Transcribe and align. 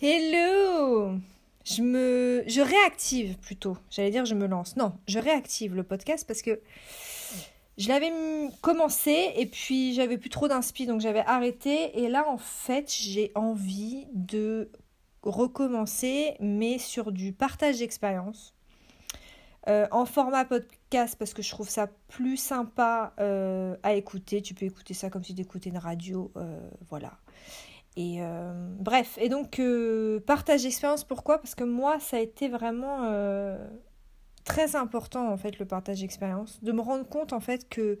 Hello 0.00 0.42
je 2.46 2.60
réactive 2.60 3.38
plutôt. 3.38 3.76
J'allais 3.90 4.10
dire 4.10 4.24
je 4.24 4.34
me 4.34 4.46
lance. 4.46 4.76
Non, 4.76 4.92
je 5.06 5.18
réactive 5.18 5.74
le 5.74 5.82
podcast 5.82 6.26
parce 6.26 6.42
que 6.42 6.60
je 7.78 7.88
l'avais 7.88 8.12
commencé 8.60 9.32
et 9.36 9.46
puis 9.46 9.94
j'avais 9.94 10.18
plus 10.18 10.30
trop 10.30 10.46
d'inspi 10.46 10.86
donc 10.86 11.00
j'avais 11.00 11.24
arrêté 11.26 11.98
et 11.98 12.08
là 12.08 12.28
en 12.28 12.36
fait 12.36 12.92
j'ai 12.92 13.32
envie 13.34 14.06
de 14.12 14.70
recommencer 15.22 16.34
mais 16.40 16.78
sur 16.78 17.12
du 17.12 17.32
partage 17.32 17.78
d'expérience 17.78 18.54
euh, 19.68 19.86
en 19.92 20.06
format 20.06 20.44
podcast 20.44 21.14
parce 21.16 21.32
que 21.34 21.40
je 21.40 21.50
trouve 21.50 21.68
ça 21.68 21.86
plus 22.08 22.36
sympa 22.36 23.12
euh, 23.20 23.76
à 23.84 23.94
écouter. 23.94 24.42
Tu 24.42 24.54
peux 24.54 24.66
écouter 24.66 24.92
ça 24.92 25.08
comme 25.08 25.22
si 25.22 25.36
tu 25.36 25.42
écoutais 25.42 25.70
une 25.70 25.78
radio 25.78 26.32
euh, 26.36 26.58
voilà. 26.88 27.12
Et 27.96 28.20
bref. 28.78 29.18
Et 29.20 29.28
donc 29.28 29.60
partage 30.26 30.62
d'expérience. 30.62 31.04
Pourquoi? 31.04 31.38
Parce 31.38 31.54
que 31.54 31.64
moi 31.64 32.00
ça 32.00 32.16
a 32.16 32.20
été 32.20 32.48
vraiment 32.48 33.06
très 34.44 34.76
important 34.76 35.30
en 35.30 35.36
fait 35.36 35.58
le 35.58 35.66
partage 35.66 36.00
d'expérience, 36.00 36.58
de 36.64 36.72
me 36.72 36.80
rendre 36.80 37.06
compte 37.06 37.34
en 37.34 37.40
fait 37.40 37.68
que 37.68 37.98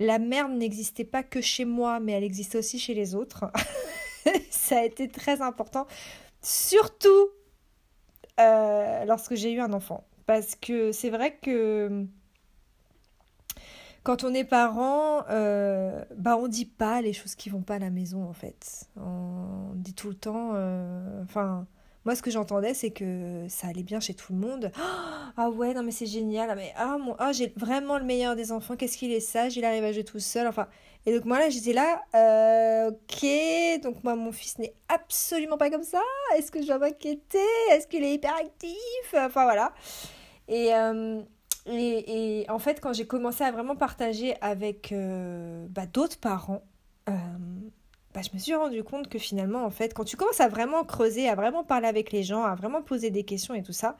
la 0.00 0.18
merde 0.18 0.52
n'existait 0.52 1.04
pas 1.04 1.22
que 1.22 1.40
chez 1.40 1.64
moi, 1.64 2.00
mais 2.00 2.12
elle 2.12 2.24
existait 2.24 2.58
aussi 2.58 2.80
chez 2.80 2.94
les 2.94 3.14
autres. 3.14 3.50
ça 4.50 4.80
a 4.80 4.82
été 4.82 5.06
très 5.06 5.40
important, 5.40 5.86
surtout 6.42 7.28
lorsque 9.06 9.36
j'ai 9.36 9.52
eu 9.52 9.60
un 9.60 9.72
enfant, 9.72 10.07
parce 10.28 10.56
que 10.56 10.92
c'est 10.92 11.08
vrai 11.08 11.38
que 11.40 12.04
quand 14.02 14.24
on 14.24 14.34
est 14.34 14.44
parent, 14.44 15.24
euh, 15.30 16.04
bah 16.16 16.36
on 16.36 16.48
dit 16.48 16.66
pas 16.66 17.00
les 17.00 17.14
choses 17.14 17.34
qui 17.34 17.48
vont 17.48 17.62
pas 17.62 17.76
à 17.76 17.78
la 17.78 17.88
maison 17.88 18.28
en 18.28 18.34
fait. 18.34 18.90
On 18.98 19.72
dit 19.74 19.94
tout 19.94 20.08
le 20.08 20.14
temps, 20.14 20.50
euh, 20.52 21.22
enfin 21.24 21.66
moi, 22.08 22.14
ce 22.14 22.22
que 22.22 22.30
j'entendais, 22.30 22.72
c'est 22.72 22.90
que 22.90 23.44
ça 23.48 23.66
allait 23.66 23.82
bien 23.82 24.00
chez 24.00 24.14
tout 24.14 24.32
le 24.32 24.38
monde. 24.38 24.72
Ah 25.40 25.50
ouais, 25.50 25.72
non 25.72 25.84
mais 25.84 25.92
c'est 25.92 26.06
génial. 26.06 26.50
Ah, 26.50 26.56
mais 26.56 26.72
ah 26.74 26.98
mon, 26.98 27.14
ah 27.20 27.30
j'ai 27.30 27.52
vraiment 27.54 27.96
le 27.96 28.04
meilleur 28.04 28.34
des 28.34 28.50
enfants. 28.50 28.74
Qu'est-ce 28.74 28.98
qu'il 28.98 29.12
est 29.12 29.20
sage. 29.20 29.56
Il 29.56 29.64
arrive 29.64 29.84
à 29.84 29.92
jouer 29.92 30.02
tout 30.02 30.18
seul. 30.18 30.48
Enfin, 30.48 30.66
et 31.06 31.14
donc 31.14 31.26
moi 31.26 31.38
là, 31.38 31.48
j'étais 31.48 31.72
là. 31.72 32.02
Euh, 32.16 32.90
ok. 32.90 33.82
Donc 33.82 34.02
moi, 34.02 34.16
mon 34.16 34.32
fils 34.32 34.58
n'est 34.58 34.74
absolument 34.88 35.56
pas 35.58 35.70
comme 35.70 35.84
ça. 35.84 36.00
Est-ce 36.36 36.50
que 36.50 36.60
je 36.60 36.66
dois 36.66 36.78
m'inquiéter? 36.78 37.38
Est-ce 37.70 37.86
qu'il 37.86 38.02
est 38.02 38.14
hyperactif? 38.14 39.14
Enfin 39.14 39.44
voilà. 39.44 39.72
Et, 40.48 40.74
euh, 40.74 41.20
et, 41.66 42.40
et, 42.40 42.50
en 42.50 42.58
fait, 42.58 42.80
quand 42.80 42.92
j'ai 42.92 43.06
commencé 43.06 43.44
à 43.44 43.50
vraiment 43.50 43.76
partager 43.76 44.34
avec 44.40 44.92
euh, 44.92 45.66
bah, 45.70 45.86
d'autres 45.86 46.18
parents. 46.18 46.62
Bah, 48.14 48.22
je 48.22 48.34
me 48.34 48.38
suis 48.38 48.54
rendu 48.54 48.82
compte 48.82 49.08
que 49.08 49.18
finalement, 49.18 49.64
en 49.64 49.70
fait, 49.70 49.94
quand 49.94 50.04
tu 50.04 50.16
commences 50.16 50.40
à 50.40 50.48
vraiment 50.48 50.82
creuser, 50.82 51.28
à 51.28 51.34
vraiment 51.34 51.62
parler 51.62 51.86
avec 51.86 52.10
les 52.10 52.22
gens, 52.22 52.42
à 52.42 52.54
vraiment 52.54 52.82
poser 52.82 53.10
des 53.10 53.22
questions 53.22 53.54
et 53.54 53.62
tout 53.62 53.72
ça, 53.72 53.96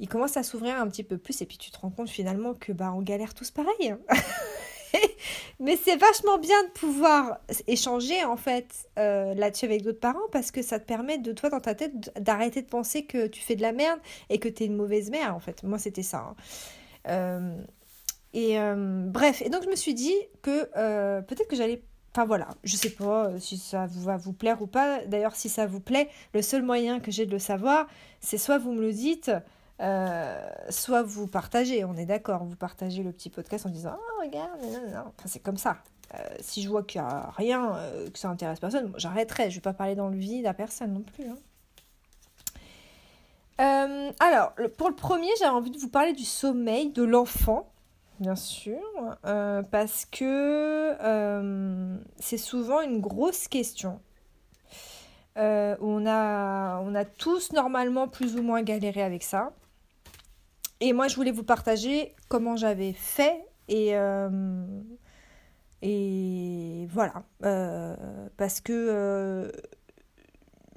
ils 0.00 0.08
commencent 0.08 0.36
à 0.36 0.42
s'ouvrir 0.42 0.80
un 0.80 0.86
petit 0.88 1.04
peu 1.04 1.18
plus 1.18 1.40
et 1.40 1.46
puis 1.46 1.56
tu 1.56 1.70
te 1.70 1.78
rends 1.78 1.90
compte 1.90 2.08
finalement 2.08 2.54
que 2.54 2.72
bah 2.72 2.92
on 2.94 3.00
galère 3.00 3.34
tous 3.34 3.50
pareil. 3.50 3.94
Mais 5.60 5.76
c'est 5.76 5.96
vachement 5.96 6.38
bien 6.38 6.62
de 6.64 6.70
pouvoir 6.70 7.40
échanger 7.66 8.24
en 8.24 8.36
fait 8.36 8.88
euh, 8.98 9.34
là-dessus 9.34 9.64
avec 9.64 9.82
d'autres 9.82 10.00
parents 10.00 10.28
parce 10.32 10.50
que 10.50 10.62
ça 10.62 10.78
te 10.78 10.84
permet 10.84 11.18
de 11.18 11.32
toi 11.32 11.50
dans 11.50 11.60
ta 11.60 11.74
tête 11.74 12.12
d'arrêter 12.20 12.62
de 12.62 12.68
penser 12.68 13.04
que 13.04 13.26
tu 13.26 13.40
fais 13.40 13.56
de 13.56 13.62
la 13.62 13.72
merde 13.72 14.00
et 14.30 14.38
que 14.38 14.48
tu 14.48 14.64
es 14.64 14.66
une 14.66 14.76
mauvaise 14.76 15.10
mère 15.10 15.34
en 15.34 15.40
fait. 15.40 15.62
Moi 15.62 15.78
c'était 15.78 16.02
ça. 16.02 16.18
Hein. 16.18 16.36
Euh, 17.08 17.62
et 18.34 18.58
euh, 18.58 19.04
bref, 19.06 19.42
et 19.42 19.48
donc 19.48 19.62
je 19.64 19.68
me 19.68 19.76
suis 19.76 19.94
dit 19.94 20.14
que 20.42 20.64
peut-être 21.22 21.48
que 21.48 21.56
j'allais 21.56 21.82
Enfin 22.14 22.24
voilà, 22.24 22.48
je 22.64 22.74
sais 22.74 22.90
pas 22.90 23.38
si 23.38 23.58
ça 23.58 23.86
va 23.86 24.16
vous 24.16 24.32
plaire 24.32 24.62
ou 24.62 24.66
pas. 24.66 25.04
D'ailleurs, 25.04 25.36
si 25.36 25.48
ça 25.48 25.66
vous 25.66 25.78
plaît, 25.78 26.08
le 26.32 26.40
seul 26.42 26.62
moyen 26.62 27.00
que 27.00 27.12
j'ai 27.12 27.26
de 27.26 27.30
le 27.30 27.38
savoir, 27.38 27.86
c'est 28.20 28.38
soit 28.38 28.58
vous 28.58 28.72
me 28.72 28.80
le 28.80 28.92
dites, 28.92 29.30
euh, 29.80 30.48
soit 30.70 31.02
vous 31.02 31.26
partagez. 31.26 31.84
On 31.84 31.96
est 31.96 32.06
d'accord, 32.06 32.44
vous 32.44 32.56
partagez 32.56 33.02
le 33.02 33.12
petit 33.12 33.30
podcast 33.30 33.66
en 33.66 33.70
disant 33.70 33.92
Ah, 33.94 34.24
regarde, 34.24 34.60
non, 34.62 34.90
non. 34.90 35.12
Enfin, 35.18 35.26
c'est 35.26 35.40
comme 35.40 35.56
ça. 35.56 35.78
Euh, 36.14 36.18
si 36.40 36.62
je 36.62 36.68
vois 36.68 36.82
qu'il 36.82 37.00
n'y 37.00 37.06
a 37.06 37.30
rien, 37.36 37.78
que 38.12 38.18
ça 38.18 38.28
intéresse 38.28 38.60
personne, 38.60 38.92
j'arrêterai. 38.96 39.44
Je 39.44 39.48
ne 39.48 39.54
vais 39.56 39.60
pas 39.60 39.74
parler 39.74 39.94
dans 39.94 40.08
le 40.08 40.16
vide 40.16 40.46
à 40.46 40.54
personne 40.54 40.94
non 40.94 41.02
plus. 41.02 41.24
Hein. 43.58 44.12
alors, 44.20 44.54
pour 44.76 44.88
le 44.88 44.94
premier, 44.94 45.28
j'avais 45.38 45.50
envie 45.50 45.70
de 45.70 45.78
vous 45.78 45.90
parler 45.90 46.12
du 46.12 46.24
sommeil 46.24 46.90
de 46.90 47.02
l'enfant 47.02 47.70
bien 48.20 48.36
sûr, 48.36 48.80
euh, 49.24 49.62
parce 49.62 50.04
que 50.04 50.96
euh, 51.00 51.96
c'est 52.18 52.38
souvent 52.38 52.80
une 52.80 53.00
grosse 53.00 53.48
question. 53.48 54.00
Euh, 55.36 55.76
on, 55.80 56.04
a, 56.06 56.80
on 56.80 56.94
a 56.94 57.04
tous 57.04 57.52
normalement 57.52 58.08
plus 58.08 58.36
ou 58.36 58.42
moins 58.42 58.62
galéré 58.62 59.02
avec 59.02 59.22
ça. 59.22 59.52
Et 60.80 60.92
moi, 60.92 61.08
je 61.08 61.16
voulais 61.16 61.30
vous 61.30 61.42
partager 61.42 62.14
comment 62.28 62.56
j'avais 62.56 62.92
fait 62.92 63.44
et, 63.68 63.94
et 65.82 66.88
voilà. 66.90 67.24
parce 68.36 68.60
que 68.60 69.50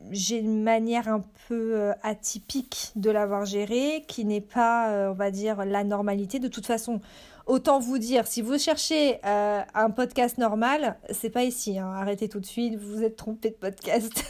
j'ai 0.10 0.40
une 0.40 0.64
manière 0.64 1.08
un 1.08 1.24
peu 1.48 1.92
atypique 2.02 2.92
de 2.96 3.12
l'avoir 3.12 3.46
géré, 3.46 4.04
qui 4.08 4.26
n'est 4.26 4.42
pas, 4.42 5.10
on 5.12 5.14
va 5.14 5.30
dire, 5.30 5.64
la 5.66 5.84
normalité. 5.84 6.40
De 6.40 6.48
toute 6.48 6.66
façon, 6.66 7.00
Autant 7.48 7.80
vous 7.80 7.98
dire, 7.98 8.28
si 8.28 8.42
vous 8.42 8.58
cherchez 8.58 9.20
euh, 9.26 9.62
un 9.74 9.90
podcast 9.90 10.38
normal, 10.38 10.98
c'est 11.10 11.30
pas 11.30 11.44
ici. 11.44 11.80
Hein. 11.80 11.92
Arrêtez 11.96 12.30
tout 12.30 12.40
de 12.40 12.46
suite, 12.46 12.76
vous 12.76 12.98
vous 12.98 13.04
êtes 13.04 13.16
trompé 13.16 13.50
de 13.50 13.56
podcast. 13.56 14.24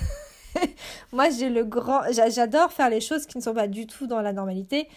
Moi, 1.12 1.30
j'ai 1.30 1.50
le 1.50 1.64
grand, 1.64 2.02
j'adore 2.12 2.72
faire 2.72 2.90
les 2.90 3.02
choses 3.02 3.26
qui 3.26 3.38
ne 3.38 3.44
sont 3.44 3.54
pas 3.54 3.68
du 3.68 3.86
tout 3.86 4.08
dans 4.08 4.22
la 4.22 4.34
normalité. 4.34 4.88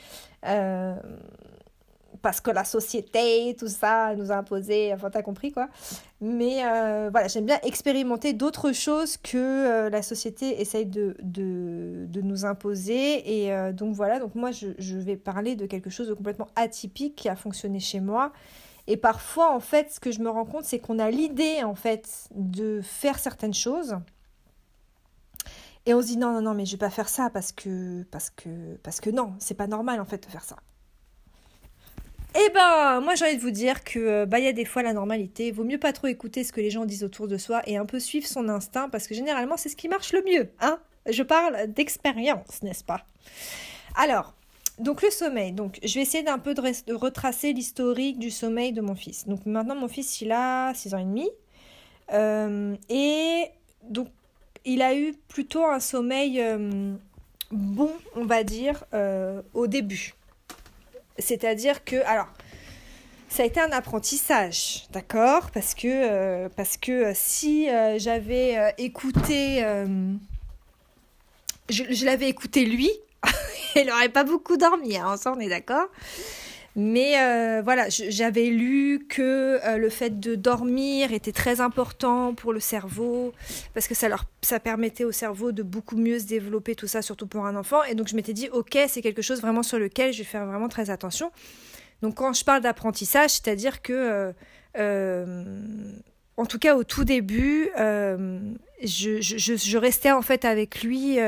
Euh, 0.46 0.94
parce 2.22 2.40
que 2.40 2.50
la 2.50 2.64
société, 2.64 3.54
tout 3.58 3.68
ça, 3.68 4.14
nous 4.16 4.32
a 4.32 4.36
imposé, 4.36 4.94
enfin 4.94 5.10
t'as 5.10 5.20
compris 5.20 5.52
quoi. 5.52 5.68
Mais 6.22 6.64
euh, 6.64 7.10
voilà, 7.10 7.28
j'aime 7.28 7.44
bien 7.44 7.58
expérimenter 7.64 8.32
d'autres 8.32 8.72
choses 8.72 9.18
que 9.18 9.36
euh, 9.36 9.90
la 9.90 10.00
société 10.00 10.58
essaye 10.62 10.86
de, 10.86 11.16
de, 11.22 12.06
de 12.08 12.20
nous 12.22 12.46
imposer. 12.46 13.44
Et 13.44 13.72
donc 13.72 13.94
voilà, 13.94 14.20
donc 14.20 14.34
moi 14.34 14.52
je, 14.52 14.68
je, 14.78 14.96
vais 14.96 15.16
parler 15.16 15.54
de 15.54 15.66
quelque 15.66 15.90
chose 15.90 16.08
de 16.08 16.14
complètement 16.14 16.48
atypique 16.56 17.14
qui 17.14 17.28
a 17.28 17.36
fonctionné 17.36 17.78
chez 17.78 18.00
moi. 18.00 18.32
Et 18.86 18.96
parfois 18.96 19.54
en 19.54 19.60
fait, 19.60 19.92
ce 19.92 20.00
que 20.00 20.10
je 20.10 20.20
me 20.20 20.30
rends 20.30 20.46
compte, 20.46 20.64
c'est 20.64 20.78
qu'on 20.78 20.98
a 20.98 21.10
l'idée 21.10 21.62
en 21.62 21.74
fait 21.74 22.28
de 22.34 22.80
faire 22.82 23.18
certaines 23.18 23.54
choses. 23.54 23.96
Et 25.86 25.94
on 25.94 26.00
se 26.00 26.06
dit 26.06 26.16
non, 26.16 26.32
non, 26.32 26.42
non, 26.42 26.54
mais 26.54 26.64
je 26.64 26.72
vais 26.72 26.78
pas 26.78 26.90
faire 26.90 27.08
ça 27.08 27.30
parce 27.30 27.52
que, 27.52 28.04
parce 28.10 28.30
que, 28.30 28.76
parce 28.82 29.04
non, 29.06 29.34
c'est 29.38 29.54
pas 29.54 29.66
normal 29.66 30.00
en 30.00 30.04
fait 30.04 30.24
de 30.24 30.30
faire 30.30 30.44
ça. 30.44 30.56
Eh 32.36 32.50
ben, 32.52 33.00
moi 33.00 33.14
j'ai 33.14 33.26
envie 33.26 33.36
de 33.36 33.40
vous 33.40 33.52
dire 33.52 33.84
que 33.84 33.98
euh, 34.00 34.26
bah 34.26 34.40
il 34.40 34.44
y 34.44 34.48
a 34.48 34.52
des 34.52 34.64
fois 34.64 34.82
la 34.82 34.92
normalité, 34.92 35.52
vaut 35.52 35.62
mieux 35.62 35.78
pas 35.78 35.92
trop 35.92 36.08
écouter 36.08 36.42
ce 36.42 36.52
que 36.52 36.60
les 36.60 36.70
gens 36.70 36.84
disent 36.84 37.04
autour 37.04 37.28
de 37.28 37.38
soi 37.38 37.62
et 37.66 37.76
un 37.76 37.86
peu 37.86 38.00
suivre 38.00 38.26
son 38.26 38.48
instinct 38.48 38.88
parce 38.88 39.06
que 39.06 39.14
généralement 39.14 39.56
c'est 39.56 39.68
ce 39.68 39.76
qui 39.76 39.86
marche 39.86 40.12
le 40.12 40.22
mieux, 40.22 40.50
hein 40.60 40.80
Je 41.08 41.22
parle 41.22 41.68
d'expérience, 41.68 42.62
n'est-ce 42.62 42.82
pas? 42.82 43.06
Alors, 43.94 44.34
donc 44.80 45.02
le 45.02 45.10
sommeil. 45.10 45.52
Donc 45.52 45.78
je 45.84 45.94
vais 45.94 46.00
essayer 46.00 46.24
d'un 46.24 46.40
peu 46.40 46.54
de, 46.54 46.92
retracer 46.94 47.52
l'historique 47.52 48.18
du 48.18 48.32
sommeil 48.32 48.72
de 48.72 48.80
mon 48.80 48.96
fils. 48.96 49.28
Donc 49.28 49.46
maintenant 49.46 49.76
mon 49.76 49.88
fils 49.88 50.20
il 50.20 50.32
a 50.32 50.74
6 50.74 50.94
ans 50.94 50.98
et 50.98 51.04
demi 51.04 51.30
euh, 52.12 52.74
et 52.88 53.44
donc 53.88 54.08
il 54.64 54.82
a 54.82 54.94
eu 54.94 55.14
plutôt 55.28 55.64
un 55.64 55.80
sommeil 55.80 56.40
euh, 56.40 56.94
bon, 57.50 57.92
on 58.16 58.24
va 58.24 58.44
dire, 58.44 58.84
au 59.54 59.66
début. 59.66 60.14
C'est-à-dire 61.18 61.84
que, 61.84 61.96
alors, 62.06 62.28
ça 63.34 63.42
a 63.42 63.46
été 63.46 63.58
un 63.58 63.72
apprentissage, 63.72 64.86
d'accord? 64.92 65.50
Parce 65.50 65.74
que, 65.74 65.88
euh, 65.88 66.48
parce 66.54 66.76
que 66.76 66.92
euh, 66.92 67.12
si 67.16 67.68
euh, 67.68 67.98
j'avais 67.98 68.72
écouté, 68.78 69.58
je, 71.68 72.04
l'avais 72.04 72.28
écouté 72.28 72.64
lui, 72.64 72.92
il 73.74 73.86
n'aurait 73.86 74.08
pas 74.08 74.22
beaucoup 74.22 74.56
dormi, 74.56 74.96
hein, 74.96 75.16
on 75.26 75.40
est 75.40 75.48
d'accord? 75.48 75.88
Mais 76.76 77.60
voilà, 77.62 77.88
j'avais 77.88 78.46
lu 78.46 79.06
que 79.08 79.60
le 79.76 79.88
fait 79.90 80.18
de 80.18 80.34
dormir 80.34 81.12
était 81.12 81.32
très 81.32 81.60
important 81.60 82.34
pour 82.34 82.52
le 82.52 82.60
cerveau, 82.60 83.32
parce 83.74 83.86
que 83.86 83.94
ça, 83.94 84.08
leur, 84.08 84.24
ça 84.42 84.58
permettait 84.60 85.04
au 85.04 85.12
cerveau 85.12 85.52
de 85.52 85.62
beaucoup 85.62 85.96
mieux 85.96 86.18
se 86.18 86.26
développer, 86.26 86.74
tout 86.74 86.86
ça, 86.86 87.02
surtout 87.02 87.26
pour 87.26 87.46
un 87.46 87.56
enfant. 87.56 87.82
Et 87.84 87.94
donc 87.94 88.08
je 88.08 88.16
m'étais 88.16 88.32
dit, 88.32 88.48
ok, 88.50 88.78
c'est 88.88 89.02
quelque 89.02 89.22
chose 89.22 89.40
vraiment 89.40 89.62
sur 89.62 89.78
lequel 89.78 90.12
je 90.12 90.18
vais 90.18 90.24
faire 90.24 90.46
vraiment 90.46 90.68
très 90.68 90.90
attention. 90.90 91.30
Donc 92.02 92.16
quand 92.16 92.32
je 92.32 92.44
parle 92.44 92.60
d'apprentissage, 92.60 93.30
c'est-à-dire 93.30 93.80
que, 93.80 93.92
euh, 93.92 94.32
euh, 94.76 95.44
en 96.36 96.44
tout 96.44 96.58
cas 96.58 96.76
au 96.76 96.84
tout 96.84 97.04
début, 97.04 97.70
euh, 97.78 98.40
je, 98.82 99.20
je, 99.20 99.78
restais 99.78 100.12
en 100.12 100.20
fait 100.20 100.44
avec 100.44 100.82
lui 100.82 101.18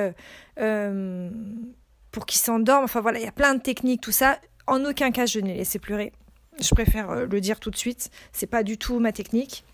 pour 2.10 2.26
qu'il 2.26 2.40
s'endorme. 2.40 2.84
Enfin 2.84 3.00
voilà, 3.00 3.18
il 3.18 3.24
y 3.24 3.28
a 3.28 3.32
plein 3.32 3.54
de 3.54 3.62
techniques, 3.62 4.02
tout 4.02 4.12
ça. 4.12 4.38
En 4.66 4.84
aucun 4.84 5.10
cas, 5.10 5.26
je 5.26 5.40
ne 5.40 5.46
l'ai 5.46 5.54
laissé 5.54 5.78
pleurer. 5.78 6.12
Je 6.60 6.74
préfère 6.74 7.26
le 7.26 7.40
dire 7.40 7.60
tout 7.60 7.70
de 7.70 7.76
suite. 7.76 8.10
C'est 8.32 8.46
pas 8.46 8.62
du 8.62 8.78
tout 8.78 8.98
ma 8.98 9.12
technique. 9.12 9.64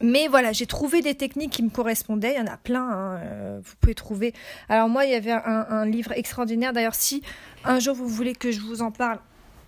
Mais 0.00 0.28
voilà, 0.28 0.52
j'ai 0.52 0.66
trouvé 0.66 1.02
des 1.02 1.16
techniques 1.16 1.50
qui 1.52 1.62
me 1.62 1.70
correspondaient. 1.70 2.34
Il 2.34 2.38
y 2.38 2.40
en 2.40 2.52
a 2.52 2.56
plein. 2.56 2.88
Hein, 2.88 3.60
vous 3.60 3.74
pouvez 3.80 3.94
trouver. 3.94 4.32
Alors 4.68 4.88
moi, 4.88 5.04
il 5.04 5.10
y 5.10 5.14
avait 5.14 5.32
un, 5.32 5.66
un 5.68 5.86
livre 5.86 6.12
extraordinaire. 6.12 6.72
D'ailleurs, 6.72 6.94
si 6.94 7.22
un 7.64 7.80
jour 7.80 7.96
vous 7.96 8.08
voulez 8.08 8.34
que 8.34 8.52
je 8.52 8.60
vous 8.60 8.80
en 8.82 8.92
parle, 8.92 9.18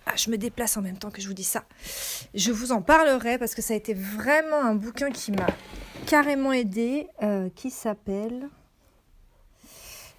ah, 0.05 0.13
je 0.15 0.31
me 0.31 0.37
déplace 0.37 0.77
en 0.77 0.81
même 0.81 0.97
temps 0.97 1.11
que 1.11 1.21
je 1.21 1.27
vous 1.27 1.33
dis 1.33 1.43
ça. 1.43 1.63
Je 2.33 2.51
vous 2.51 2.71
en 2.71 2.81
parlerai 2.81 3.37
parce 3.37 3.53
que 3.53 3.61
ça 3.61 3.73
a 3.73 3.77
été 3.77 3.93
vraiment 3.93 4.63
un 4.63 4.73
bouquin 4.73 5.11
qui 5.11 5.31
m'a 5.31 5.47
carrément 6.07 6.53
aidé, 6.53 7.07
euh, 7.21 7.49
qui 7.55 7.69
s'appelle. 7.69 8.49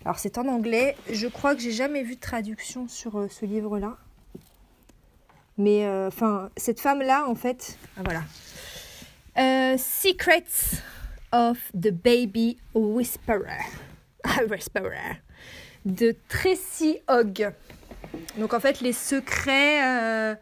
Alors 0.05 0.19
c'est 0.19 0.39
en 0.39 0.49
anglais. 0.49 0.97
Je 1.11 1.27
crois 1.27 1.55
que 1.55 1.61
j'ai 1.61 1.73
jamais 1.73 2.03
vu 2.03 2.17
de 2.17 2.21
traduction 2.21 2.89
sur 2.89 3.19
euh, 3.19 3.29
ce 3.29 3.47
livre-là. 3.47 3.97
Mais 5.59 5.87
euh, 5.87 6.09
enfin, 6.09 6.51
cette 6.57 6.81
femme-là, 6.81 7.27
en 7.29 7.35
fait, 7.35 7.79
ah, 7.97 8.03
voilà. 8.05 9.77
Secrets 9.79 10.45
of 11.33 11.59
the 11.75 11.91
Baby 11.91 12.59
Whisperer. 12.75 13.65
Whisperer. 14.51 15.21
De 15.85 16.15
Tracy 16.29 16.99
Hogg. 17.09 17.53
Donc 18.39 18.55
en 18.55 18.61
fait, 18.61 18.81
les 18.81 18.93
secrets 18.93 19.83
euh, 19.85 20.35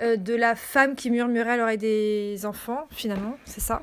euh, 0.00 0.16
de 0.16 0.34
la 0.34 0.54
femme 0.54 0.94
qui 0.94 1.10
murmurait 1.10 1.52
à 1.52 1.56
l'oreille 1.56 1.78
des 1.78 2.44
enfants, 2.44 2.86
finalement, 2.90 3.36
c'est 3.44 3.60
ça. 3.60 3.82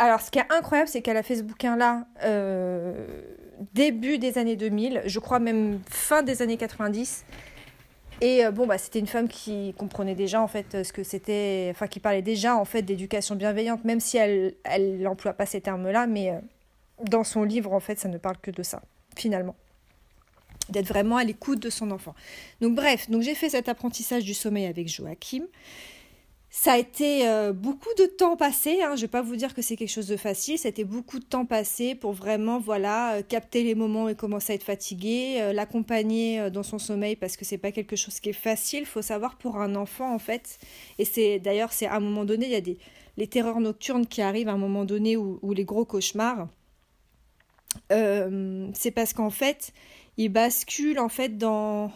Euh, 0.00 0.04
alors 0.04 0.20
ce 0.20 0.30
qui 0.30 0.38
est 0.38 0.50
incroyable, 0.50 0.88
c'est 0.88 1.02
qu'elle 1.02 1.16
a 1.16 1.22
fait 1.22 1.36
ce 1.36 1.42
bouquin-là 1.42 2.06
début 3.74 4.16
des 4.16 4.38
années 4.38 4.56
2000, 4.56 5.02
je 5.04 5.18
crois 5.18 5.38
même 5.38 5.80
fin 5.86 6.22
des 6.22 6.40
années 6.40 6.56
90. 6.56 7.24
Et 8.22 8.42
bon, 8.52 8.66
bah, 8.66 8.78
c'était 8.78 8.98
une 8.98 9.06
femme 9.06 9.28
qui 9.28 9.74
comprenait 9.76 10.14
déjà 10.14 10.40
en 10.40 10.46
fait 10.46 10.82
ce 10.82 10.92
que 10.92 11.02
c'était, 11.02 11.68
enfin 11.70 11.86
qui 11.86 12.00
parlait 12.00 12.22
déjà 12.22 12.56
en 12.56 12.64
fait 12.64 12.82
d'éducation 12.82 13.34
bienveillante, 13.34 13.84
même 13.84 14.00
si 14.00 14.16
elle 14.16 14.54
elle 14.64 15.02
n'emploie 15.02 15.34
pas 15.34 15.44
ces 15.44 15.60
termes-là, 15.60 16.06
mais 16.06 16.32
dans 17.02 17.24
son 17.24 17.44
livre 17.44 17.72
en 17.72 17.80
fait, 17.80 17.98
ça 17.98 18.08
ne 18.08 18.16
parle 18.16 18.38
que 18.38 18.50
de 18.50 18.62
ça, 18.62 18.80
finalement 19.14 19.54
d'être 20.70 20.86
vraiment 20.86 21.16
à 21.16 21.24
l'écoute 21.24 21.60
de 21.60 21.70
son 21.70 21.90
enfant. 21.90 22.14
Donc 22.60 22.74
bref, 22.74 23.10
donc 23.10 23.22
j'ai 23.22 23.34
fait 23.34 23.50
cet 23.50 23.68
apprentissage 23.68 24.24
du 24.24 24.34
sommeil 24.34 24.66
avec 24.66 24.88
Joachim. 24.88 25.44
Ça 26.52 26.72
a 26.72 26.78
été 26.78 27.28
euh, 27.28 27.52
beaucoup 27.52 27.94
de 27.96 28.06
temps 28.06 28.36
passé, 28.36 28.82
hein, 28.82 28.96
je 28.96 28.96
ne 28.96 29.00
vais 29.02 29.08
pas 29.08 29.22
vous 29.22 29.36
dire 29.36 29.54
que 29.54 29.62
c'est 29.62 29.76
quelque 29.76 29.88
chose 29.88 30.08
de 30.08 30.16
facile, 30.16 30.58
ça 30.58 30.66
a 30.66 30.70
été 30.70 30.82
beaucoup 30.82 31.20
de 31.20 31.24
temps 31.24 31.46
passé 31.46 31.94
pour 31.94 32.12
vraiment 32.12 32.58
voilà 32.58 33.14
euh, 33.14 33.22
capter 33.22 33.62
les 33.62 33.76
moments 33.76 34.06
où 34.06 34.08
il 34.08 34.16
commence 34.16 34.50
à 34.50 34.54
être 34.54 34.64
fatigué, 34.64 35.36
euh, 35.40 35.52
l'accompagner 35.52 36.50
dans 36.50 36.64
son 36.64 36.80
sommeil 36.80 37.14
parce 37.14 37.36
que 37.36 37.44
c'est 37.44 37.56
pas 37.56 37.70
quelque 37.70 37.94
chose 37.94 38.18
qui 38.18 38.30
est 38.30 38.32
facile, 38.32 38.80
Il 38.80 38.86
faut 38.86 39.00
savoir 39.00 39.38
pour 39.38 39.58
un 39.58 39.76
enfant 39.76 40.12
en 40.12 40.18
fait, 40.18 40.58
et 40.98 41.04
c'est 41.04 41.38
d'ailleurs 41.38 41.72
c'est 41.72 41.86
à 41.86 41.94
un 41.94 42.00
moment 42.00 42.24
donné, 42.24 42.46
il 42.46 42.52
y 42.52 42.56
a 42.56 42.60
des 42.60 42.78
les 43.16 43.28
terreurs 43.28 43.60
nocturnes 43.60 44.06
qui 44.06 44.20
arrivent 44.20 44.48
à 44.48 44.52
un 44.52 44.58
moment 44.58 44.84
donné 44.84 45.16
ou, 45.16 45.52
les 45.52 45.64
gros 45.64 45.84
cauchemars, 45.84 46.48
c'est 47.90 48.90
parce 48.92 49.12
qu'en 49.12 49.30
fait 49.30 49.72
il 50.16 50.30
bascule 50.30 50.98
en 50.98 51.08
fait 51.08 51.38
dans, 51.38 51.92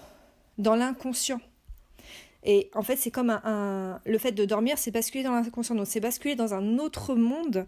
dans 0.59 0.77
l'inconscient. 0.77 1.41
Et 2.45 2.71
en 2.75 2.83
fait, 2.83 2.97
c'est 2.97 3.11
comme 3.11 3.31
un, 3.31 4.01
le 4.05 4.19
fait 4.19 4.33
de 4.33 4.45
dormir, 4.45 4.77
c'est 4.77 4.91
basculer 4.91 5.25
dans 5.25 5.33
l'inconscient. 5.33 5.75
Donc, 5.75 5.87
c'est 5.87 6.01
basculer 6.01 6.35
dans 6.35 6.53
un 6.53 6.79
autre 6.79 7.15
monde 7.15 7.67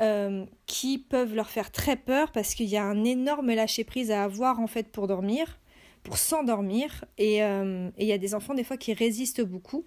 euh, 0.00 0.44
qui 0.66 0.98
peuvent 0.98 1.34
leur 1.34 1.50
faire 1.50 1.72
très 1.72 1.96
peur 1.96 2.30
parce 2.30 2.54
qu'il 2.54 2.66
y 2.66 2.76
a 2.76 2.84
un 2.84 3.04
énorme 3.04 3.52
lâcher 3.52 3.82
prise 3.82 4.10
à 4.10 4.22
avoir 4.22 4.60
en 4.60 4.66
fait 4.66 4.92
pour 4.92 5.08
dormir, 5.08 5.58
pour 6.04 6.18
s'endormir. 6.18 7.04
Et, 7.18 7.42
euh, 7.42 7.88
et, 7.98 8.04
il 8.04 8.08
y 8.08 8.12
a 8.12 8.18
des 8.18 8.34
enfants 8.34 8.54
des 8.54 8.64
fois 8.64 8.76
qui 8.76 8.92
résistent 8.94 9.42
beaucoup. 9.42 9.84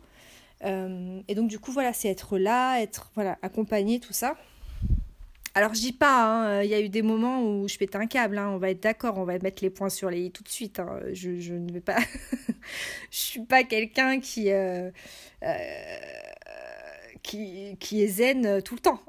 Euh, 0.65 1.21
et 1.29 1.35
donc, 1.35 1.47
du 1.47 1.59
coup, 1.59 1.71
voilà, 1.71 1.93
c'est 1.93 2.09
être 2.09 2.37
là, 2.37 2.81
être 2.81 3.11
voilà, 3.15 3.37
accompagné, 3.41 4.01
tout 4.01 4.13
ça. 4.13 4.35
Alors 5.55 5.73
je 5.73 5.79
dis 5.79 5.93
pas, 5.93 6.25
hein, 6.25 6.59
euh, 6.59 6.63
il 6.63 6.69
y 6.69 6.73
a 6.73 6.79
eu 6.79 6.89
des 6.89 7.01
moments 7.01 7.43
où 7.43 7.67
je 7.67 7.77
pète 7.77 7.95
un 7.95 8.05
câble, 8.05 8.37
hein, 8.37 8.49
on 8.49 8.57
va 8.57 8.69
être 8.69 8.83
d'accord, 8.83 9.17
on 9.17 9.23
va 9.23 9.37
mettre 9.39 9.63
les 9.63 9.69
points 9.69 9.89
sur 9.89 10.09
les 10.09 10.21
i 10.25 10.31
tout 10.31 10.43
de 10.43 10.49
suite. 10.49 10.79
Hein. 10.79 10.99
je, 11.13 11.39
je, 11.39 11.53
ne 11.53 11.71
vais 11.71 11.81
pas, 11.81 11.97
je 13.11 13.17
suis 13.17 13.45
pas 13.45 13.63
quelqu'un 13.63 14.19
qui, 14.19 14.51
euh, 14.51 14.91
euh, 15.43 15.57
qui 17.23 17.77
qui 17.79 18.03
est 18.03 18.07
zen 18.07 18.61
tout 18.61 18.75
le 18.75 18.81
temps, 18.81 19.01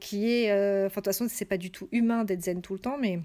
qui 0.00 0.30
est, 0.30 0.52
enfin 0.52 0.86
de 0.86 0.94
toute 0.94 1.04
façon 1.06 1.26
c'est 1.28 1.44
pas 1.44 1.58
du 1.58 1.70
tout 1.70 1.88
humain 1.90 2.24
d'être 2.24 2.42
zen 2.42 2.62
tout 2.62 2.74
le 2.74 2.80
temps, 2.80 2.98
mais 2.98 3.18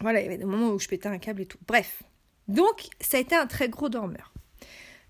voilà 0.00 0.20
il 0.20 0.24
y 0.24 0.26
avait 0.26 0.38
des 0.38 0.44
moments 0.44 0.70
où 0.70 0.78
je 0.78 0.88
pétais 0.88 1.08
un 1.08 1.18
câble 1.18 1.42
et 1.42 1.46
tout. 1.46 1.58
Bref, 1.66 2.02
donc 2.48 2.88
ça 3.00 3.16
a 3.16 3.20
été 3.20 3.34
un 3.34 3.46
très 3.46 3.68
gros 3.68 3.88
dormeur. 3.88 4.32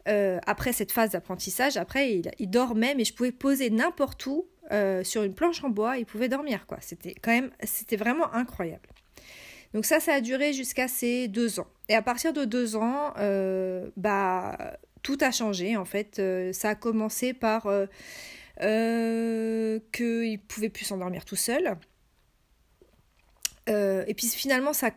après 0.07 0.73
cette 0.73 0.93
phase 0.93 1.11
d'apprentissage, 1.11 1.77
après 1.77 2.15
il, 2.15 2.31
il 2.39 2.49
dormait, 2.49 2.95
mais 2.95 3.05
je 3.05 3.13
pouvais 3.15 3.33
poser 3.33 3.69
n'importe 3.71 4.27
où 4.27 4.47
euh, 4.73 5.03
sur 5.03 5.25
une 5.25 5.35
planche 5.35 5.65
en 5.65 5.69
bois, 5.69 5.99
il 5.99 6.07
pouvait 6.07 6.29
dormir, 6.29 6.67
quoi. 6.67 6.79
C'était 6.81 7.15
quand 7.21 7.33
même, 7.33 7.51
c'était 7.65 7.97
vraiment 7.97 8.33
incroyable. 8.33 8.89
Donc 9.75 9.85
ça, 9.85 10.01
ça 10.01 10.15
a 10.15 10.21
duré 10.21 10.53
jusqu'à 10.53 10.87
ses 10.89 11.29
deux 11.29 11.59
ans. 11.61 11.67
Et 11.89 11.95
à 11.95 12.03
partir 12.03 12.33
de 12.33 12.45
deux 12.45 12.77
ans, 12.77 13.13
euh, 13.19 13.91
bah, 13.97 14.77
tout 15.03 15.19
a 15.21 15.33
changé, 15.33 15.77
en 15.77 15.85
fait. 15.85 16.19
Euh, 16.19 16.53
ça 16.53 16.71
a 16.71 16.75
commencé 16.75 17.33
par 17.33 17.63
qu'il 18.63 18.69
ne 18.69 20.37
pouvait 20.37 20.69
plus 20.69 20.85
s'endormir 20.85 21.25
tout 21.25 21.37
seul. 21.37 21.77
et 23.69 24.15
puis 24.17 24.27
finalement, 24.29 24.73
ça 24.73 24.91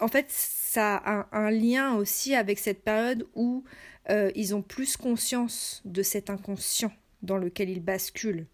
en 0.00 0.08
fait, 0.08 0.26
ça 0.28 0.96
a 0.96 1.28
un, 1.32 1.50
lien 1.50 1.94
aussi 1.94 2.34
avec 2.34 2.58
cette 2.58 2.82
période 2.82 3.26
où 3.34 3.64
ils 4.34 4.54
ont 4.54 4.62
plus 4.62 4.96
conscience 4.96 5.82
de 5.84 6.02
cet 6.02 6.30
inconscient 6.30 6.92
dans 7.22 7.38
lequel 7.38 7.70
ils 7.70 7.82
basculent. 7.82 8.46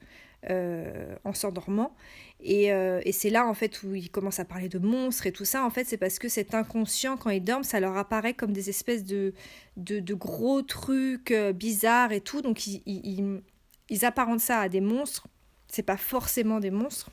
Euh, 0.50 1.14
en 1.22 1.34
s'endormant. 1.34 1.94
Et, 2.40 2.72
euh, 2.72 3.00
et 3.04 3.12
c'est 3.12 3.30
là, 3.30 3.46
en 3.46 3.54
fait, 3.54 3.84
où 3.84 3.94
ils 3.94 4.10
commencent 4.10 4.40
à 4.40 4.44
parler 4.44 4.68
de 4.68 4.80
monstres 4.80 5.28
et 5.28 5.32
tout 5.32 5.44
ça. 5.44 5.64
En 5.64 5.70
fait, 5.70 5.84
c'est 5.84 5.98
parce 5.98 6.18
que 6.18 6.28
cet 6.28 6.52
inconscient, 6.52 7.16
quand 7.16 7.30
ils 7.30 7.44
dorment, 7.44 7.62
ça 7.62 7.78
leur 7.78 7.96
apparaît 7.96 8.34
comme 8.34 8.52
des 8.52 8.68
espèces 8.68 9.04
de, 9.04 9.34
de, 9.76 10.14
gros 10.14 10.62
trucs 10.62 11.30
euh, 11.30 11.52
bizarres 11.52 12.10
et 12.10 12.20
tout. 12.20 12.42
Donc, 12.42 12.66
ils, 12.66 12.82
ils, 12.86 13.40
ils, 13.88 14.04
apparentent 14.04 14.40
ça 14.40 14.58
à 14.58 14.68
des 14.68 14.80
monstres. 14.80 15.28
C'est 15.68 15.84
pas 15.84 15.96
forcément 15.96 16.58
des 16.58 16.72
monstres. 16.72 17.12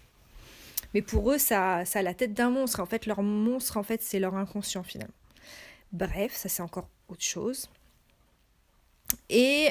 Mais 0.96 1.04
pour 1.04 1.32
eux, 1.32 1.38
ça, 1.38 1.86
ça 1.86 2.00
a 2.00 2.02
la 2.02 2.16
tête 2.16 2.34
d'un 2.34 2.50
monstre. 2.50 2.80
En 2.80 2.88
fait, 2.88 3.06
leur 3.06 3.22
monstre, 3.22 3.78
en 3.78 3.84
fait, 3.84 4.02
c'est 4.02 4.18
leur 4.18 4.34
inconscient, 4.34 4.82
finalement. 4.82 5.14
Bref, 5.92 6.34
ça, 6.34 6.50
c'est 6.50 6.64
encore 6.64 6.90
autre 7.08 7.24
chose. 7.24 7.70
Et 9.30 9.70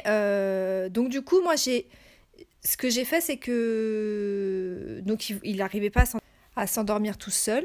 donc, 0.90 1.08
du 1.08 1.22
coup, 1.22 1.40
moi, 1.42 1.56
j'ai 1.56 1.88
ce 2.68 2.76
que 2.76 2.90
j'ai 2.90 3.06
fait, 3.06 3.22
c'est 3.22 3.38
que 3.38 5.00
donc 5.02 5.30
il 5.30 5.56
n'arrivait 5.56 5.88
pas 5.88 6.04
à 6.54 6.66
s'endormir 6.66 7.16
tout 7.16 7.30
seul. 7.30 7.64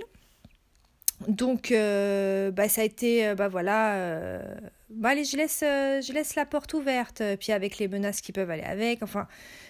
Donc, 1.28 1.72
euh, 1.72 2.52
bah, 2.52 2.70
ça 2.70 2.82
a 2.82 2.84
été, 2.86 3.28
euh, 3.28 3.36
bah 3.36 3.50
voilà, 3.50 3.96
euh, 3.96 4.42
bah, 4.90 5.10
allez, 5.10 5.26
je 5.26 5.36
laisse, 5.36 5.60
je 5.60 6.14
laisse 6.14 6.36
la 6.36 6.46
porte 6.46 6.74
ouverte, 6.74 7.22
puis 7.38 7.52
avec 7.52 7.80
les 7.80 7.90
menaces 7.90 8.22
qui 8.22 8.32
peuvent 8.32 8.50
aller 8.50 8.64
avec. 8.64 9.04
Enfin, 9.04 9.28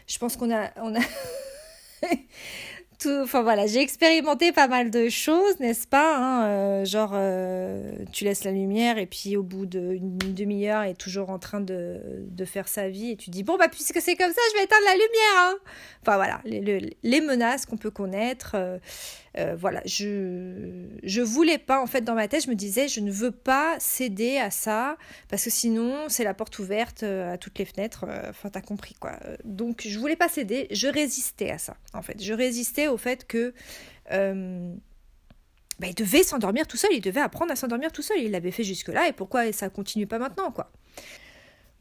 je 0.07 0.19
pense 0.19 0.37
qu'on 0.37 0.53
a, 0.53 0.69
enfin 3.07 3.41
voilà, 3.41 3.67
j'ai 3.67 3.81
expérimenté 3.81 4.51
pas 4.51 4.67
mal 4.67 4.91
de 4.91 5.09
choses, 5.09 5.59
n'est-ce 5.59 5.87
pas 5.87 6.17
hein, 6.17 6.45
euh, 6.45 6.85
Genre, 6.85 7.11
euh, 7.13 7.91
tu 8.11 8.23
laisses 8.23 8.43
la 8.43 8.51
lumière 8.51 8.97
et 8.97 9.05
puis 9.05 9.37
au 9.37 9.43
bout 9.43 9.65
d'une 9.65 10.17
demi-heure, 10.17 10.83
est 10.83 10.93
toujours 10.95 11.29
en 11.29 11.39
train 11.39 11.61
de, 11.61 11.99
faire 12.45 12.67
sa 12.67 12.89
vie 12.89 13.11
et 13.11 13.15
tu 13.15 13.29
dis 13.29 13.41
bon 13.41 13.55
bah 13.57 13.69
puisque 13.69 14.01
c'est 14.01 14.17
comme 14.17 14.31
ça, 14.31 14.41
je 14.51 14.57
vais 14.57 14.65
éteindre 14.65 14.83
la 14.85 14.93
lumière. 14.93 15.37
Hein. 15.37 15.55
Enfin 16.01 16.17
voilà, 16.17 16.41
les, 16.43 17.21
menaces 17.21 17.65
qu'on 17.65 17.77
peut 17.77 17.91
connaître. 17.91 18.55
Euh, 19.35 19.55
voilà, 19.57 19.81
je 19.85 20.85
je 21.01 21.21
voulais 21.21 21.57
pas 21.57 21.81
en 21.81 21.87
fait 21.87 22.01
dans 22.01 22.13
ma 22.13 22.27
tête, 22.27 22.43
je 22.43 22.49
me 22.49 22.55
disais 22.55 22.87
je 22.87 22.99
ne 22.99 23.11
veux 23.11 23.31
pas 23.31 23.75
céder 23.79 24.37
à 24.37 24.51
ça 24.51 24.97
parce 25.29 25.45
que 25.45 25.49
sinon 25.49 25.95
c'est 26.07 26.23
la 26.23 26.35
porte 26.35 26.59
ouverte 26.59 27.01
à 27.03 27.37
toutes 27.37 27.57
les 27.57 27.65
fenêtres. 27.65 28.05
Enfin, 28.29 28.49
t'as 28.49 28.61
compris 28.61 28.93
quoi. 28.93 29.13
Donc 29.45 29.83
je 29.87 29.97
voulais 29.97 30.17
pas 30.17 30.27
céder, 30.27 30.67
je 30.69 30.87
résistais 30.87 31.49
à 31.49 31.57
ça 31.57 31.77
en 31.93 32.01
fait. 32.01 32.21
Je 32.21 32.33
résistais 32.33 32.87
fait 32.97 33.27
que 33.27 33.53
bah, 35.79 35.87
il 35.87 35.95
devait 35.95 36.23
s'endormir 36.23 36.67
tout 36.67 36.77
seul, 36.77 36.91
il 36.93 37.01
devait 37.01 37.21
apprendre 37.21 37.51
à 37.51 37.55
s'endormir 37.55 37.91
tout 37.91 38.01
seul. 38.01 38.17
Il 38.19 38.31
l'avait 38.31 38.51
fait 38.51 38.63
jusque-là 38.63 39.07
et 39.07 39.13
pourquoi 39.13 39.51
ça 39.51 39.69
continue 39.69 40.07
pas 40.07 40.19
maintenant 40.19 40.51
quoi? 40.51 40.71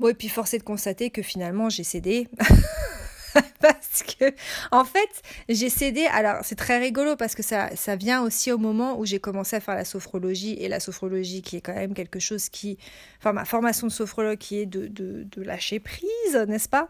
Bon, 0.01 0.09
et 0.09 0.15
puis 0.15 0.29
force 0.29 0.55
est 0.55 0.59
de 0.59 0.65
constater 0.65 1.11
que 1.11 1.23
finalement 1.23 1.69
j'ai 1.69 1.85
cédé. 1.85 2.29
parce 3.61 4.03
que, 4.03 4.35
en 4.71 4.85
fait, 4.85 5.23
j'ai 5.49 5.69
cédé. 5.69 6.07
Alors, 6.07 6.39
c'est 6.43 6.57
très 6.57 6.79
rigolo 6.79 7.17
parce 7.17 7.35
que 7.35 7.43
ça, 7.43 7.71
vient 7.97 8.23
aussi 8.23 8.51
au 8.51 8.59
moment 8.59 8.99
où 8.99 9.07
j'ai 9.07 9.21
commencé 9.21 9.57
à 9.57 9.61
faire 9.61 9.75
la 9.75 9.85
sophrologie 9.85 10.55
et 10.55 10.69
la 10.69 10.81
sophrologie 10.81 11.43
qui 11.43 11.57
est 11.57 11.61
quand 11.61 11.75
même 11.75 11.95
quelque 11.95 12.19
chose 12.19 12.49
qui. 12.49 12.79
Enfin, 13.19 13.33
ma 13.33 13.45
formation 13.45 13.87
de 13.87 13.93
sophrologue 13.93 14.39
qui 14.39 14.59
est 14.59 14.67
de 14.67 15.43
lâcher 15.43 15.79
prise, 15.79 16.37
n'est-ce 16.49 16.69
pas? 16.69 16.89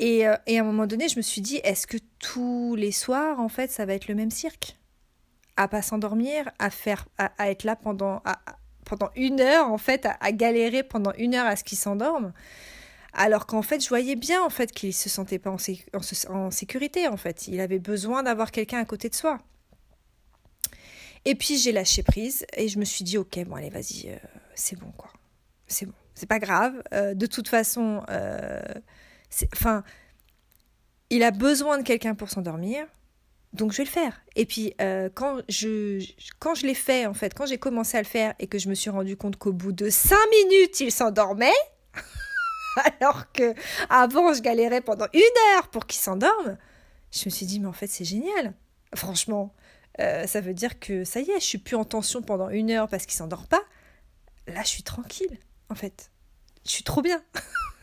Et, 0.00 0.26
euh, 0.26 0.34
et, 0.46 0.58
à 0.58 0.62
un 0.62 0.64
moment 0.64 0.86
donné, 0.86 1.08
je 1.08 1.18
me 1.18 1.22
suis 1.22 1.42
dit, 1.42 1.56
est-ce 1.62 1.86
que 1.86 1.98
tous 2.18 2.74
les 2.74 2.90
soirs, 2.90 3.38
en 3.38 3.50
fait, 3.50 3.70
ça 3.70 3.84
va 3.84 3.92
être 3.92 4.08
le 4.08 4.14
même 4.14 4.30
cirque? 4.30 4.78
À 5.58 5.68
pas 5.68 5.82
s'endormir, 5.82 6.50
à 6.58 6.70
à, 7.18 7.50
être 7.50 7.64
là 7.64 7.76
pendant, 7.76 8.22
une 9.14 9.40
heure, 9.40 9.70
en 9.70 9.76
fait, 9.76 10.08
à, 10.20 10.32
galérer 10.32 10.82
pendant 10.82 11.12
une 11.18 11.34
heure 11.34 11.46
à 11.46 11.54
ce 11.54 11.64
qu'il 11.64 11.76
s'endorme. 11.76 12.32
Alors 13.12 13.44
qu'en 13.44 13.60
fait, 13.60 13.82
je 13.82 13.88
voyais 13.88 14.16
bien 14.16 14.42
en 14.42 14.50
fait 14.50 14.70
qu'il 14.70 14.94
se 14.94 15.08
sentait 15.08 15.40
pas 15.40 15.50
en, 15.50 16.50
sécurité. 16.50 17.08
En 17.08 17.16
fait, 17.16 17.48
il 17.48 17.60
avait 17.60 17.80
besoin 17.80 18.22
d'avoir 18.22 18.52
quelqu'un 18.52 18.78
à 18.78 18.84
côté 18.84 19.08
de 19.08 19.14
soi. 19.14 19.38
Et 21.24 21.34
puis 21.34 21.58
j'ai 21.58 21.72
lâché 21.72 22.02
prise 22.02 22.46
et 22.56 22.68
je 22.68 22.78
me 22.78 22.84
suis 22.84 23.04
dit 23.04 23.18
ok, 23.18 23.44
bon 23.44 23.56
allez, 23.56 23.68
vas-y, 23.68 24.08
euh, 24.08 24.16
c'est 24.54 24.78
bon 24.78 24.90
quoi, 24.96 25.10
c'est 25.66 25.84
bon, 25.84 25.92
c'est 26.14 26.28
pas 26.28 26.38
grave. 26.38 26.82
Euh, 26.94 27.12
de 27.12 27.26
toute 27.26 27.48
façon, 27.48 28.00
enfin, 29.52 29.84
il 31.10 31.22
a 31.22 31.30
besoin 31.30 31.78
de 31.78 31.82
quelqu'un 31.82 32.14
pour 32.14 32.30
s'endormir. 32.30 32.86
Donc 33.52 33.72
je 33.72 33.78
vais 33.78 33.84
le 33.84 33.90
faire. 33.90 34.22
Et 34.36 34.46
puis 34.46 34.74
quand 35.14 35.40
je 35.48 36.04
quand 36.38 36.54
je 36.54 36.66
l'ai 36.66 36.74
fait 36.74 37.06
en 37.06 37.14
fait, 37.14 37.34
quand 37.34 37.46
j'ai 37.46 37.58
commencé 37.58 37.96
à 37.96 38.00
le 38.00 38.06
faire 38.06 38.34
et 38.38 38.46
que 38.46 38.58
je 38.58 38.68
me 38.68 38.74
suis 38.74 38.90
rendu 38.90 39.16
compte 39.16 39.36
qu'au 39.36 39.52
bout 39.52 39.72
de 39.72 39.90
cinq 39.90 40.20
minutes 40.30 40.78
il 40.78 40.92
s'endormait, 40.92 41.50
alors 43.00 43.32
que 43.32 43.54
avant 43.88 44.32
je 44.34 44.40
galérais 44.40 44.82
pendant 44.82 45.06
une 45.12 45.56
heure 45.56 45.68
pour 45.68 45.86
qu'il 45.86 46.00
s'endorme, 46.00 46.58
je 47.10 47.24
me 47.24 47.30
suis 47.30 47.44
dit 47.44 47.58
mais 47.58 47.66
en 47.66 47.72
fait 47.72 47.88
c'est 47.88 48.04
génial. 48.04 48.54
Franchement, 48.94 49.52
euh, 50.00 50.26
ça 50.26 50.40
veut 50.40 50.54
dire 50.54 50.78
que 50.78 51.04
ça 51.04 51.20
y 51.20 51.30
est, 51.30 51.40
je 51.40 51.44
suis 51.44 51.58
plus 51.58 51.76
en 51.76 51.84
tension 51.84 52.22
pendant 52.22 52.48
une 52.48 52.70
heure 52.70 52.88
parce 52.88 53.06
qu'il 53.06 53.16
s'endort 53.16 53.46
pas. 53.46 53.62
Là, 54.46 54.62
je 54.62 54.68
suis 54.68 54.82
tranquille, 54.82 55.38
en 55.68 55.74
fait. 55.74 56.10
Je 56.64 56.70
suis 56.70 56.84
trop 56.84 57.02
bien. 57.02 57.22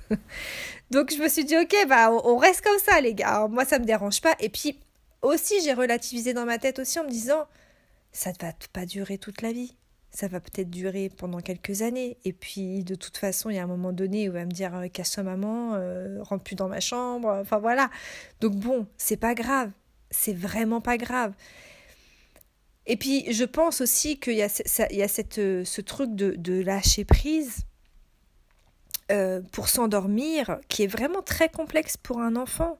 Donc 0.91 1.13
je 1.13 1.21
me 1.21 1.27
suis 1.27 1.45
dit 1.45 1.57
ok, 1.57 1.75
bah 1.87 2.11
on 2.11 2.37
reste 2.37 2.61
comme 2.61 2.79
ça 2.79 3.01
les 3.01 3.13
gars. 3.13 3.47
moi 3.49 3.65
ça 3.65 3.79
me 3.79 3.85
dérange 3.85 4.21
pas. 4.21 4.35
Et 4.39 4.49
puis 4.49 4.79
aussi 5.21 5.61
j'ai 5.63 5.73
relativisé 5.73 6.33
dans 6.33 6.45
ma 6.45 6.57
tête 6.57 6.79
aussi 6.79 6.99
en 6.99 7.03
me 7.03 7.09
disant 7.09 7.47
ça 8.11 8.31
ne 8.31 8.35
va 8.39 8.53
pas 8.73 8.85
durer 8.85 9.17
toute 9.17 9.41
la 9.41 9.51
vie 9.51 9.75
ça 10.17 10.27
va 10.27 10.39
peut-être 10.39 10.71
durer 10.71 11.11
pendant 11.15 11.41
quelques 11.41 11.83
années. 11.83 12.17
Et 12.25 12.33
puis, 12.33 12.83
de 12.83 12.95
toute 12.95 13.17
façon, 13.17 13.51
il 13.51 13.55
y 13.55 13.59
a 13.59 13.63
un 13.63 13.67
moment 13.67 13.93
donné 13.93 14.27
où 14.27 14.31
elle 14.31 14.39
va 14.39 14.45
me 14.45 14.51
dire 14.51 14.73
euh, 14.75 14.87
Casse-toi, 14.87 15.21
maman, 15.21 15.75
euh, 15.75 16.17
rentre 16.23 16.43
plus 16.43 16.55
dans 16.55 16.67
ma 16.67 16.79
chambre. 16.79 17.29
Enfin, 17.29 17.59
voilà. 17.59 17.91
Donc, 18.41 18.55
bon, 18.55 18.87
c'est 18.97 19.17
pas 19.17 19.35
grave. 19.35 19.69
C'est 20.09 20.33
vraiment 20.33 20.81
pas 20.81 20.97
grave. 20.97 21.33
Et 22.87 22.97
puis, 22.97 23.31
je 23.31 23.43
pense 23.43 23.79
aussi 23.79 24.19
qu'il 24.19 24.33
y 24.33 24.41
a, 24.41 24.87
il 24.89 24.97
y 24.97 25.03
a 25.03 25.07
cette, 25.07 25.37
euh, 25.37 25.63
ce 25.65 25.81
truc 25.81 26.15
de, 26.15 26.31
de 26.31 26.61
lâcher 26.61 27.05
prise. 27.05 27.66
Pour 29.51 29.69
s'endormir, 29.69 30.59
qui 30.67 30.83
est 30.83 30.87
vraiment 30.87 31.21
très 31.21 31.49
complexe 31.49 31.97
pour 31.97 32.19
un 32.19 32.35
enfant. 32.35 32.79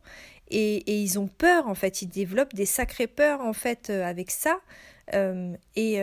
Et, 0.49 0.77
et, 0.77 1.01
ils 1.01 1.19
ont 1.19 1.27
peur, 1.27 1.67
en 1.67 1.75
fait, 1.75 2.01
ils 2.01 2.07
développent 2.07 2.53
des 2.53 2.65
sacrées 2.65 3.07
peurs, 3.07 3.41
en 3.41 3.53
fait, 3.53 3.89
avec 3.89 4.31
ça. 4.31 4.59
et, 5.75 6.01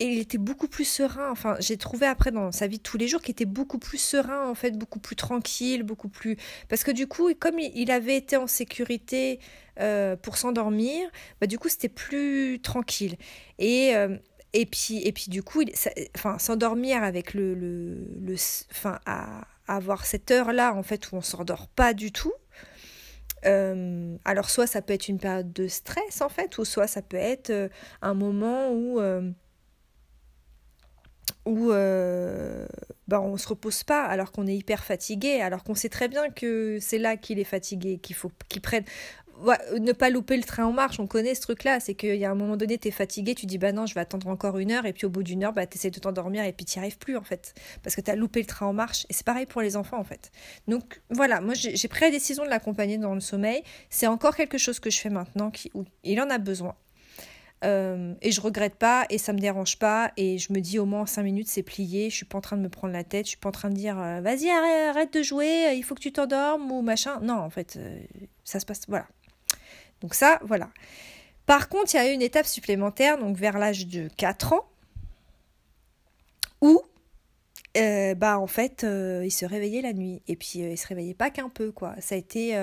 et 0.00 0.06
il 0.06 0.18
était 0.18 0.38
beaucoup 0.38 0.66
plus 0.66 0.86
serein. 0.86 1.30
Enfin, 1.30 1.56
j'ai 1.60 1.76
trouvé 1.76 2.06
après 2.06 2.32
dans 2.32 2.50
sa 2.52 2.66
vie 2.66 2.78
de 2.78 2.82
tous 2.82 2.96
les 2.96 3.06
jours 3.06 3.20
qu'il 3.20 3.32
était 3.32 3.44
beaucoup 3.44 3.78
plus 3.78 3.98
serein, 3.98 4.48
en 4.48 4.54
fait, 4.54 4.72
beaucoup 4.78 4.98
plus 4.98 5.14
tranquille, 5.14 5.82
beaucoup 5.82 6.08
plus. 6.08 6.38
Parce 6.68 6.84
que 6.84 6.90
du 6.90 7.06
coup, 7.06 7.30
comme 7.38 7.58
il 7.58 7.90
avait 7.90 8.16
été 8.16 8.38
en 8.38 8.46
sécurité 8.46 9.40
euh, 9.78 10.16
pour 10.16 10.38
s'endormir, 10.38 11.08
bah, 11.40 11.46
du 11.46 11.58
coup, 11.58 11.68
c'était 11.68 11.90
plus 11.90 12.60
tranquille. 12.62 13.16
Et. 13.58 13.94
Euh, 14.54 14.58
et 14.58 14.66
puis, 14.66 14.98
et 15.06 15.12
puis 15.12 15.26
du 15.28 15.42
coup, 15.42 15.62
s'endormir 16.38 17.02
avec 17.02 17.34
le, 17.34 17.54
le, 17.54 17.94
le 18.20 18.34
enfin, 18.70 18.98
à, 19.06 19.46
avoir 19.68 20.04
cette 20.04 20.30
heure-là 20.30 20.74
en 20.74 20.82
fait 20.82 21.12
où 21.12 21.16
on 21.16 21.20
s'endort 21.20 21.68
pas 21.68 21.94
du 21.94 22.12
tout, 22.12 22.32
euh, 23.46 24.16
alors 24.24 24.50
soit 24.50 24.66
ça 24.66 24.82
peut 24.82 24.92
être 24.92 25.08
une 25.08 25.18
période 25.18 25.52
de 25.52 25.68
stress 25.68 26.20
en 26.20 26.28
fait, 26.28 26.58
ou 26.58 26.64
soit 26.64 26.86
ça 26.86 27.02
peut 27.02 27.16
être 27.16 27.70
un 28.02 28.14
moment 28.14 28.72
où 28.72 29.00
où 31.46 31.70
euh, 31.72 32.66
bah, 33.08 33.20
on 33.20 33.32
ne 33.32 33.36
se 33.38 33.48
repose 33.48 33.82
pas 33.82 34.04
alors 34.04 34.32
qu'on 34.32 34.46
est 34.46 34.56
hyper 34.56 34.84
fatigué, 34.84 35.40
alors 35.40 35.64
qu'on 35.64 35.74
sait 35.74 35.88
très 35.88 36.08
bien 36.08 36.30
que 36.30 36.78
c'est 36.80 36.98
là 36.98 37.16
qu'il 37.16 37.38
est 37.38 37.44
fatigué, 37.44 37.98
qu'il 37.98 38.16
faut 38.16 38.30
qu'il 38.48 38.62
prenne... 38.62 38.84
ne 39.78 39.92
pas 39.92 40.10
louper 40.10 40.36
le 40.36 40.42
train 40.42 40.64
en 40.64 40.72
marche, 40.72 41.00
on 41.00 41.06
connaît 41.06 41.34
ce 41.34 41.40
truc-là, 41.42 41.80
c'est 41.80 41.94
qu'il 41.94 42.16
y 42.16 42.24
a 42.24 42.30
un 42.30 42.34
moment 42.34 42.56
donné, 42.56 42.78
tu 42.78 42.88
es 42.88 42.90
fatigué, 42.90 43.34
tu 43.34 43.46
dis 43.46 43.58
bah 43.58 43.72
non, 43.72 43.86
je 43.86 43.94
vais 43.94 44.00
attendre 44.00 44.28
encore 44.28 44.58
une 44.58 44.72
heure, 44.72 44.86
et 44.86 44.92
puis 44.92 45.06
au 45.06 45.10
bout 45.10 45.22
d'une 45.22 45.44
heure, 45.44 45.52
bah, 45.52 45.66
tu 45.66 45.76
essaies 45.76 45.90
de 45.90 45.98
t'endormir 45.98 46.44
et 46.44 46.52
puis 46.52 46.64
tu 46.64 46.78
n'y 46.78 46.82
arrives 46.82 46.98
plus 46.98 47.16
en 47.16 47.22
fait, 47.22 47.54
parce 47.82 47.96
que 47.96 48.00
tu 48.00 48.10
as 48.10 48.16
loupé 48.16 48.40
le 48.40 48.46
train 48.46 48.66
en 48.66 48.72
marche, 48.72 49.06
et 49.08 49.12
c'est 49.12 49.26
pareil 49.26 49.46
pour 49.46 49.60
les 49.60 49.76
enfants 49.76 49.98
en 49.98 50.04
fait. 50.04 50.30
Donc 50.68 51.00
voilà, 51.10 51.40
moi 51.40 51.54
j'ai 51.54 51.88
pris 51.88 52.04
la 52.04 52.10
décision 52.10 52.44
de 52.44 52.50
l'accompagner 52.50 52.98
dans 52.98 53.14
le 53.14 53.20
sommeil, 53.20 53.62
c'est 53.88 54.06
encore 54.06 54.36
quelque 54.36 54.58
chose 54.58 54.80
que 54.80 54.90
je 54.90 54.98
fais 54.98 55.10
maintenant, 55.10 55.50
qui, 55.50 55.70
il 56.04 56.20
en 56.20 56.30
a 56.30 56.38
besoin, 56.38 56.74
euh, 57.62 58.14
et 58.22 58.32
je 58.32 58.40
regrette 58.40 58.76
pas 58.76 59.04
et 59.10 59.18
ça 59.18 59.34
me 59.34 59.38
dérange 59.38 59.78
pas 59.78 60.12
et 60.16 60.38
je 60.38 60.50
me 60.50 60.60
dis 60.60 60.78
au 60.78 60.86
moins 60.86 61.04
5 61.04 61.22
minutes 61.22 61.48
c'est 61.48 61.62
plié, 61.62 62.08
je 62.08 62.16
suis 62.16 62.24
pas 62.24 62.38
en 62.38 62.40
train 62.40 62.56
de 62.56 62.62
me 62.62 62.70
prendre 62.70 62.94
la 62.94 63.04
tête, 63.04 63.26
je 63.26 63.30
suis 63.30 63.38
pas 63.38 63.50
en 63.50 63.52
train 63.52 63.68
de 63.68 63.74
dire 63.74 64.00
euh, 64.00 64.20
vas-y 64.22 64.48
arrête, 64.48 65.12
de 65.12 65.22
jouer, 65.22 65.74
il 65.76 65.82
faut 65.82 65.94
que 65.94 66.00
tu 66.00 66.12
t'endormes 66.12 66.72
ou 66.72 66.80
machin. 66.80 67.20
Non, 67.20 67.34
en 67.34 67.50
fait, 67.50 67.76
euh, 67.76 68.00
ça 68.44 68.60
se 68.60 68.66
passe 68.66 68.82
voilà. 68.88 69.06
Donc 70.00 70.14
ça, 70.14 70.40
voilà. 70.44 70.70
Par 71.46 71.68
contre, 71.68 71.94
il 71.94 71.96
y 71.96 72.00
a 72.00 72.12
une 72.12 72.22
étape 72.22 72.46
supplémentaire 72.46 73.18
donc 73.18 73.36
vers 73.36 73.58
l'âge 73.58 73.86
de 73.86 74.08
4 74.16 74.52
ans 74.52 74.66
où 76.60 76.82
bah 77.74 78.38
en 78.38 78.46
fait, 78.46 78.84
il 78.84 79.30
se 79.30 79.44
réveillait 79.46 79.82
la 79.82 79.92
nuit 79.92 80.22
et 80.26 80.36
puis 80.36 80.58
il 80.58 80.76
se 80.76 80.86
réveillait 80.88 81.14
pas 81.14 81.30
qu'un 81.30 81.48
peu 81.48 81.70
quoi. 81.70 81.94
Ça 82.00 82.14
a 82.14 82.18
été 82.18 82.54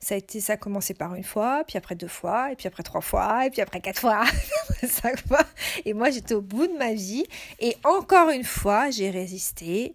ça 0.00 0.14
a 0.14 0.18
été 0.18 0.40
ça 0.40 0.54
a 0.54 0.56
commencé 0.56 0.94
par 0.94 1.14
une 1.14 1.24
fois, 1.24 1.64
puis 1.66 1.78
après 1.78 1.94
deux 1.94 2.08
fois, 2.08 2.52
et 2.52 2.56
puis 2.56 2.68
après 2.68 2.82
trois 2.82 3.00
fois, 3.00 3.46
et 3.46 3.50
puis 3.50 3.60
après 3.60 3.80
quatre 3.80 4.00
fois, 4.00 4.24
cinq 4.88 5.26
fois. 5.26 5.44
Et 5.84 5.94
moi, 5.94 6.10
j'étais 6.10 6.34
au 6.34 6.42
bout 6.42 6.66
de 6.66 6.76
ma 6.76 6.92
vie. 6.92 7.24
Et 7.60 7.76
encore 7.84 8.30
une 8.30 8.44
fois, 8.44 8.90
j'ai 8.90 9.10
résisté. 9.10 9.94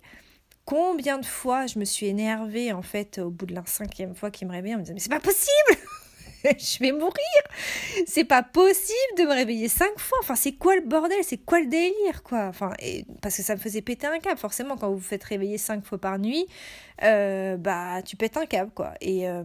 Combien 0.66 1.18
de 1.18 1.26
fois 1.26 1.66
je 1.68 1.80
me 1.80 1.86
suis 1.86 2.08
énervée, 2.08 2.72
en 2.72 2.82
fait, 2.82 3.20
au 3.20 3.30
bout 3.30 3.46
de 3.46 3.56
la 3.56 3.64
cinquième 3.66 4.16
fois 4.16 4.32
qu'il 4.32 4.48
me 4.48 4.54
réveillait, 4.54 4.76
en 4.76 4.80
me 4.80 4.84
disant, 4.84 4.94
mais 4.94 5.00
c'est 5.00 5.10
pas 5.10 5.20
possible 5.20 5.80
je 6.58 6.80
vais 6.80 6.92
mourir. 6.92 7.14
C'est 8.08 8.26
pas 8.26 8.44
possible 8.44 9.18
de 9.18 9.24
me 9.24 9.34
réveiller 9.34 9.68
cinq 9.68 9.98
fois. 10.00 10.18
Enfin, 10.22 10.36
c'est 10.36 10.54
quoi 10.54 10.76
le 10.76 10.82
bordel? 10.82 11.20
C'est 11.24 11.38
quoi 11.38 11.60
le 11.60 11.68
délire, 11.68 12.24
quoi? 12.24 12.48
Enfin, 12.48 12.74
parce 13.22 13.38
que 13.38 13.44
ça 13.44 13.56
me 13.56 13.60
faisait 13.60 13.82
péter 13.82 14.08
un 14.08 14.20
câble. 14.20 14.40
Forcément, 14.40 14.78
quand 14.78 14.90
vous 14.90 14.98
vous 14.98 15.02
faites 15.02 15.24
réveiller 15.24 15.58
cinq 15.58 15.86
fois 15.86 15.98
par 15.98 16.20
nuit, 16.20 16.46
euh, 17.04 17.58
bah, 17.58 18.02
tu 18.04 18.16
pètes 18.16 18.38
un 18.38 18.46
câble, 18.46 18.72
quoi. 18.72 18.94
Et, 19.02 19.28
euh, 19.28 19.44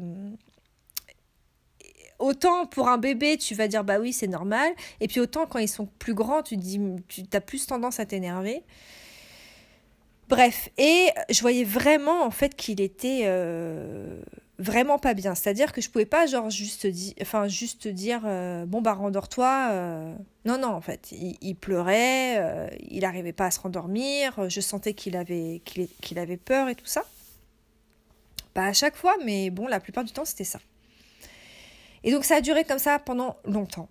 autant 2.18 2.66
pour 2.66 2.88
un 2.88 2.98
bébé, 2.98 3.36
tu 3.36 3.54
vas 3.54 3.68
dire 3.68 3.84
bah 3.84 3.98
oui, 3.98 4.12
c'est 4.12 4.26
normal. 4.26 4.72
Et 5.00 5.08
puis 5.08 5.20
autant 5.20 5.46
quand 5.46 5.58
ils 5.58 5.68
sont 5.68 5.86
plus 5.98 6.14
grands, 6.14 6.42
tu 6.42 6.56
dis, 6.56 6.80
tu 7.08 7.24
as 7.32 7.40
plus 7.40 7.66
tendance 7.66 8.00
à 8.00 8.06
t'énerver. 8.06 8.62
Bref, 10.28 10.70
et 10.76 11.08
je 11.30 11.40
voyais 11.40 11.64
vraiment 11.64 12.24
en 12.24 12.30
fait 12.32 12.56
qu'il 12.56 12.80
était 12.80 13.22
euh, 13.24 14.20
vraiment 14.58 14.98
pas 14.98 15.14
bien. 15.14 15.34
C'est-à-dire 15.34 15.72
que 15.72 15.80
je 15.80 15.90
pouvais 15.90 16.06
pas 16.06 16.26
genre 16.26 16.50
juste, 16.50 16.86
dire, 16.86 17.14
enfin, 17.20 17.48
juste 17.48 17.88
dire 17.88 18.22
euh, 18.24 18.66
bon 18.66 18.80
bah 18.80 18.94
rendors-toi. 18.94 19.68
Euh. 19.70 20.14
Non, 20.44 20.58
non, 20.58 20.68
en 20.68 20.80
fait, 20.80 21.12
il, 21.12 21.56
pleurait, 21.56 22.70
il 22.88 23.00
n'arrivait 23.00 23.32
pas 23.32 23.46
à 23.46 23.50
se 23.50 23.58
rendormir, 23.58 24.48
je 24.48 24.60
sentais 24.60 24.94
qu'il 24.94 25.16
avait, 25.16 25.60
qu'il 25.64 26.18
avait 26.20 26.36
peur 26.36 26.68
et 26.68 26.76
tout 26.76 26.86
ça. 26.86 27.04
Pas 28.54 28.66
à 28.66 28.72
chaque 28.72 28.96
fois, 28.96 29.16
mais 29.24 29.50
bon, 29.50 29.66
la 29.66 29.80
plupart 29.80 30.04
du 30.04 30.12
temps 30.12 30.24
c'était 30.24 30.44
ça. 30.44 30.60
Et 32.04 32.12
donc 32.12 32.24
ça 32.24 32.36
a 32.36 32.40
duré 32.40 32.64
comme 32.64 32.78
ça 32.78 32.98
pendant 32.98 33.36
longtemps, 33.44 33.88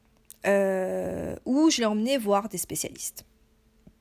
euh, 0.47 1.35
où 1.45 1.69
je 1.69 1.81
l'ai 1.81 1.85
emmené 1.85 2.17
voir 2.17 2.47
des 2.47 2.57
spécialistes 2.57 3.25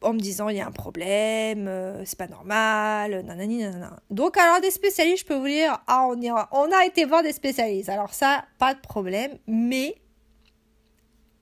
en 0.04 0.12
me 0.12 0.20
disant 0.20 0.48
il 0.48 0.56
y 0.56 0.60
a 0.60 0.66
un 0.66 0.72
problème, 0.72 1.66
euh, 1.68 2.04
c'est 2.04 2.18
pas 2.18 2.28
normal, 2.28 3.22
nanani 3.24 3.62
nanana. 3.62 4.00
Donc 4.10 4.36
alors 4.36 4.60
des 4.60 4.70
spécialistes, 4.70 5.22
je 5.22 5.26
peux 5.26 5.34
vous 5.34 5.46
dire, 5.46 5.82
ah 5.86 6.08
on, 6.52 6.72
a 6.72 6.84
été 6.84 7.04
voir 7.04 7.22
des 7.22 7.32
spécialistes. 7.32 7.88
Alors 7.88 8.14
ça, 8.14 8.44
pas 8.58 8.74
de 8.74 8.80
problème, 8.80 9.38
mais 9.46 9.96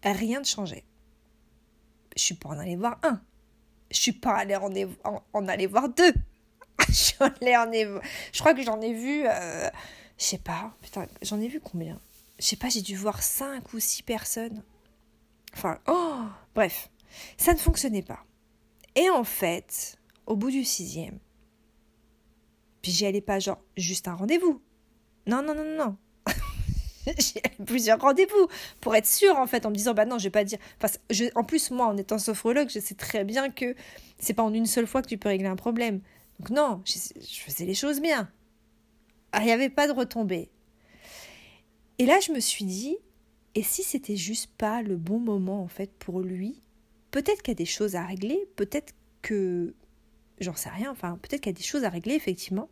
rien 0.04 0.40
ne 0.40 0.45
changeait. 0.45 0.85
Je 2.16 2.23
suis 2.23 2.35
pas 2.35 2.50
en 2.50 2.59
allée 2.59 2.76
voir 2.76 2.99
un. 3.02 3.21
Je 3.90 3.99
suis 3.99 4.12
pas 4.12 4.37
allée 4.37 4.57
en, 4.57 4.71
en, 5.04 5.23
en 5.33 5.66
voir 5.69 5.88
deux. 5.88 6.14
je, 6.88 7.12
en, 7.23 8.00
je 8.33 8.40
crois 8.40 8.54
que 8.54 8.62
j'en 8.62 8.81
ai 8.81 8.92
vu, 8.92 9.25
euh, 9.26 9.69
je 10.19 10.25
sais 10.25 10.38
pas, 10.38 10.75
putain, 10.81 11.07
j'en 11.23 11.40
ai 11.40 11.49
vu 11.49 11.61
combien? 11.61 11.99
Je 12.38 12.47
sais 12.47 12.57
pas, 12.57 12.69
j'ai 12.69 12.81
dû 12.81 12.97
voir 12.97 13.23
cinq 13.23 13.73
ou 13.73 13.81
six 13.81 14.02
personnes. 14.02 14.62
Enfin, 15.54 15.78
oh, 15.87 16.23
bref, 16.54 16.90
ça 17.37 17.52
ne 17.52 17.59
fonctionnait 17.59 18.02
pas. 18.02 18.25
Et 18.94 19.08
en 19.11 19.25
fait, 19.25 19.96
au 20.26 20.37
bout 20.37 20.50
du 20.50 20.64
sixième, 20.64 21.18
puis 22.82 22.92
j'y 22.92 23.06
allais 23.06 23.20
pas 23.20 23.38
genre 23.38 23.61
juste 23.76 24.08
un 24.08 24.14
rendez-vous. 24.14 24.61
Non, 25.26 25.42
non, 25.42 25.54
non, 25.54 25.76
non, 25.76 25.96
j'ai 27.18 27.42
plusieurs 27.64 28.00
rendez-vous 28.00 28.49
pour 28.80 28.94
être 28.94 29.06
sûre 29.06 29.37
en 29.37 29.46
fait 29.46 29.66
en 29.66 29.70
me 29.70 29.75
disant 29.75 29.94
bah 29.94 30.04
non 30.04 30.18
je 30.18 30.25
vais 30.25 30.30
pas 30.30 30.44
dire. 30.44 30.58
Enfin, 30.82 30.92
en 31.34 31.44
plus 31.44 31.70
moi 31.70 31.87
en 31.87 31.96
étant 31.96 32.18
sophrologue 32.18 32.68
je 32.68 32.80
sais 32.80 32.94
très 32.94 33.25
bien 33.25 33.50
que 33.50 33.75
c'est 34.18 34.34
pas 34.34 34.42
en 34.42 34.52
une 34.52 34.66
seule 34.66 34.87
fois 34.87 35.02
que 35.02 35.08
tu 35.08 35.18
peux 35.18 35.28
régler 35.28 35.49
un 35.49 35.56
problème. 35.56 36.00
Donc 36.40 36.50
non 36.50 36.82
je, 36.84 36.94
je 37.20 37.40
faisais 37.40 37.64
les 37.64 37.75
choses 37.75 38.00
bien. 38.00 38.30
Il 39.38 39.44
n'y 39.44 39.52
avait 39.52 39.70
pas 39.70 39.87
de 39.87 39.92
retombées. 39.92 40.50
Et 41.99 42.06
là, 42.06 42.20
je 42.20 42.32
me 42.32 42.40
suis 42.40 42.64
dit, 42.64 42.96
et 43.54 43.62
si 43.62 43.82
c'était 43.82 44.16
juste 44.16 44.50
pas 44.58 44.82
le 44.82 44.96
bon 44.96 45.18
moment 45.18 45.62
en 45.62 45.68
fait 45.68 45.92
pour 45.99 46.20
lui 46.20 46.61
peut-être 47.12 47.42
qu'il 47.42 47.52
y 47.52 47.57
a 47.57 47.62
des 47.62 47.64
choses 47.64 47.95
à 47.95 48.04
régler, 48.04 48.49
peut-être 48.57 48.92
que 49.21 49.75
j'en 50.40 50.57
sais 50.57 50.71
rien, 50.71 50.90
enfin 50.90 51.19
peut-être 51.23 51.42
qu'il 51.42 51.52
y 51.52 51.54
a 51.54 51.59
des 51.59 51.62
choses 51.62 51.85
à 51.85 51.88
régler 51.88 52.14
effectivement, 52.14 52.69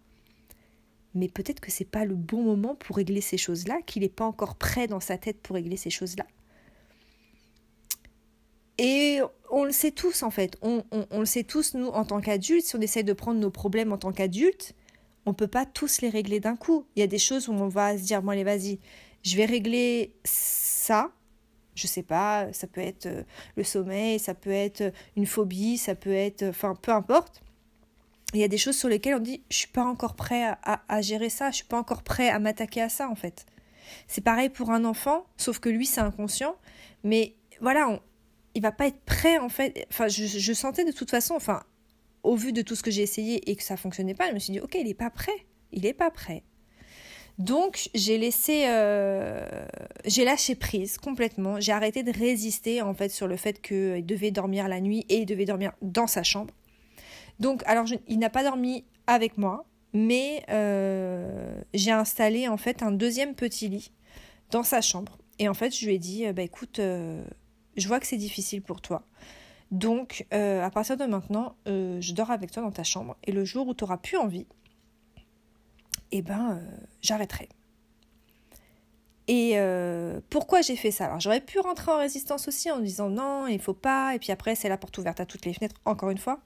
mais 1.14 1.28
peut-être 1.28 1.60
que 1.60 1.70
c'est 1.70 1.84
pas 1.84 2.04
le 2.04 2.16
bon 2.16 2.42
moment 2.42 2.74
pour 2.74 2.96
régler 2.96 3.20
ces 3.20 3.36
choses-là, 3.36 3.80
qu'il 3.86 4.02
n'est 4.02 4.08
pas 4.08 4.24
encore 4.24 4.56
prêt 4.56 4.88
dans 4.88 4.98
sa 4.98 5.18
tête 5.18 5.40
pour 5.40 5.54
régler 5.54 5.76
ces 5.76 5.90
choses-là. 5.90 6.26
Et 8.78 9.20
on 9.50 9.64
le 9.64 9.72
sait 9.72 9.90
tous 9.90 10.22
en 10.22 10.30
fait, 10.30 10.56
on, 10.62 10.82
le 11.12 11.26
sait 11.26 11.44
tous 11.44 11.74
nous 11.74 11.88
en 11.88 12.04
tant 12.04 12.20
qu'adultes, 12.20 12.64
si 12.64 12.76
on 12.76 12.80
essaye 12.80 13.04
de 13.04 13.12
prendre 13.12 13.38
nos 13.38 13.50
problèmes 13.50 13.92
en 13.92 13.98
tant 13.98 14.10
qu'adultes, 14.10 14.74
on 15.26 15.34
peut 15.34 15.48
pas 15.48 15.66
tous 15.66 16.00
les 16.00 16.08
régler 16.08 16.40
d'un 16.40 16.56
coup. 16.56 16.86
Il 16.96 17.00
y 17.00 17.02
a 17.02 17.06
des 17.06 17.18
choses 17.18 17.48
où 17.48 17.52
on 17.52 17.68
va 17.68 17.98
se 17.98 18.04
dire, 18.04 18.22
bon 18.22 18.30
allez 18.30 18.44
vas-y, 18.44 18.78
je 19.22 19.36
vais 19.36 19.44
régler 19.44 20.14
ça, 20.24 21.12
je 21.74 21.86
sais 21.86 22.02
pas, 22.02 22.52
ça 22.52 22.66
peut 22.66 22.80
être 22.80 23.06
euh, 23.06 23.22
le 23.56 23.64
sommeil, 23.64 24.18
ça 24.18 24.34
peut 24.34 24.50
être 24.50 24.92
une 25.16 25.26
phobie, 25.26 25.78
ça 25.78 25.94
peut 25.94 26.12
être, 26.12 26.42
enfin 26.44 26.74
peu 26.74 26.92
importe 26.92 27.42
il 28.34 28.40
y 28.40 28.44
a 28.44 28.48
des 28.48 28.58
choses 28.58 28.76
sur 28.76 28.88
lesquelles 28.88 29.14
on 29.14 29.20
dit 29.20 29.42
je 29.50 29.56
suis 29.56 29.68
pas 29.68 29.84
encore 29.84 30.14
prêt 30.14 30.54
à, 30.62 31.00
gérer 31.00 31.28
ça, 31.28 31.50
je 31.50 31.56
suis 31.56 31.64
pas 31.64 31.78
encore 31.78 32.02
prêt 32.02 32.28
à 32.28 32.38
m'attaquer 32.38 32.82
à 32.82 32.88
ça 32.88 33.08
en 33.08 33.14
fait. 33.14 33.46
C'est 34.06 34.20
pareil 34.20 34.48
pour 34.48 34.70
un 34.70 34.84
enfant, 34.84 35.26
sauf 35.36 35.58
que 35.58 35.68
lui 35.68 35.86
c'est 35.86 36.00
inconscient, 36.00 36.56
mais 37.02 37.34
voilà, 37.60 37.88
on, 37.88 38.00
il 38.54 38.62
va 38.62 38.72
pas 38.72 38.86
être 38.86 39.00
prêt 39.00 39.38
en 39.38 39.48
fait. 39.48 39.86
Enfin, 39.90 40.08
je, 40.08 40.52
sentais 40.52 40.84
de 40.84 40.92
toute 40.92 41.10
façon, 41.10 41.34
enfin, 41.34 41.62
au 42.22 42.36
vu 42.36 42.52
de 42.52 42.62
tout 42.62 42.76
ce 42.76 42.82
que 42.82 42.90
j'ai 42.90 43.02
essayé 43.02 43.50
et 43.50 43.56
que 43.56 43.62
ça 43.62 43.76
fonctionnait 43.76 44.14
pas, 44.14 44.28
je 44.28 44.34
me 44.34 44.38
suis 44.38 44.52
dit 44.52 44.60
ok, 44.60 44.74
il 44.74 44.88
est 44.88 44.94
pas 44.94 45.10
prêt, 45.10 45.46
il 45.72 45.86
est 45.86 45.94
pas 45.94 46.10
prêt. 46.10 46.44
Donc 47.40 47.88
j'ai 47.94 48.18
laissé, 48.18 48.64
euh, 48.66 49.40
j'ai 50.04 50.26
lâché 50.26 50.54
prise 50.54 50.98
complètement. 50.98 51.58
J'ai 51.58 51.72
arrêté 51.72 52.02
de 52.02 52.12
résister 52.12 52.82
en 52.82 52.92
fait 52.92 53.08
sur 53.08 53.26
le 53.26 53.36
fait 53.36 53.62
qu'il 53.62 54.04
devait 54.04 54.30
dormir 54.30 54.68
la 54.68 54.78
nuit 54.78 55.06
et 55.08 55.20
il 55.20 55.24
devait 55.26 55.46
dormir 55.46 55.72
dans 55.80 56.06
sa 56.06 56.22
chambre. 56.22 56.52
Donc, 57.38 57.62
alors, 57.64 57.86
il 58.08 58.18
n'a 58.18 58.28
pas 58.28 58.44
dormi 58.44 58.84
avec 59.06 59.38
moi, 59.38 59.64
mais 59.94 60.44
euh, 60.50 61.54
j'ai 61.72 61.92
installé 61.92 62.46
en 62.46 62.58
fait 62.58 62.82
un 62.82 62.92
deuxième 62.92 63.34
petit 63.34 63.68
lit 63.68 63.90
dans 64.50 64.62
sa 64.62 64.82
chambre. 64.82 65.16
Et 65.38 65.48
en 65.48 65.54
fait, 65.54 65.74
je 65.74 65.86
lui 65.86 65.94
ai 65.94 65.98
dit, 65.98 66.26
euh, 66.26 66.34
bah 66.34 66.42
écoute, 66.42 66.78
je 66.78 67.88
vois 67.88 68.00
que 68.00 68.06
c'est 68.06 68.18
difficile 68.18 68.60
pour 68.60 68.82
toi. 68.82 69.04
Donc, 69.70 70.26
à 70.30 70.70
partir 70.70 70.98
de 70.98 71.06
maintenant, 71.06 71.56
je 71.64 72.12
dors 72.12 72.30
avec 72.30 72.50
toi 72.50 72.62
dans 72.62 72.72
ta 72.72 72.84
chambre. 72.84 73.16
Et 73.24 73.32
le 73.32 73.46
jour 73.46 73.66
où 73.66 73.72
tu 73.72 73.84
auras 73.84 73.96
plus 73.96 74.18
envie, 74.18 74.46
eh 76.12 76.22
ben, 76.22 76.60
j'arrêterai. 77.02 77.48
Et 79.28 79.56
pourquoi 80.28 80.60
j'ai 80.60 80.74
fait 80.74 80.90
ça? 80.90 81.04
Alors 81.04 81.20
j'aurais 81.20 81.40
pu 81.40 81.60
rentrer 81.60 81.92
en 81.92 81.98
résistance 81.98 82.48
aussi 82.48 82.68
en 82.70 82.80
disant 82.80 83.10
non, 83.10 83.46
il 83.46 83.60
faut 83.60 83.74
pas, 83.74 84.14
et 84.14 84.18
puis 84.18 84.32
après 84.32 84.56
c'est 84.56 84.68
la 84.68 84.76
porte 84.76 84.98
ouverte 84.98 85.20
à 85.20 85.26
toutes 85.26 85.46
les 85.46 85.54
fenêtres, 85.54 85.76
encore 85.84 86.10
une 86.10 86.18
fois. 86.18 86.40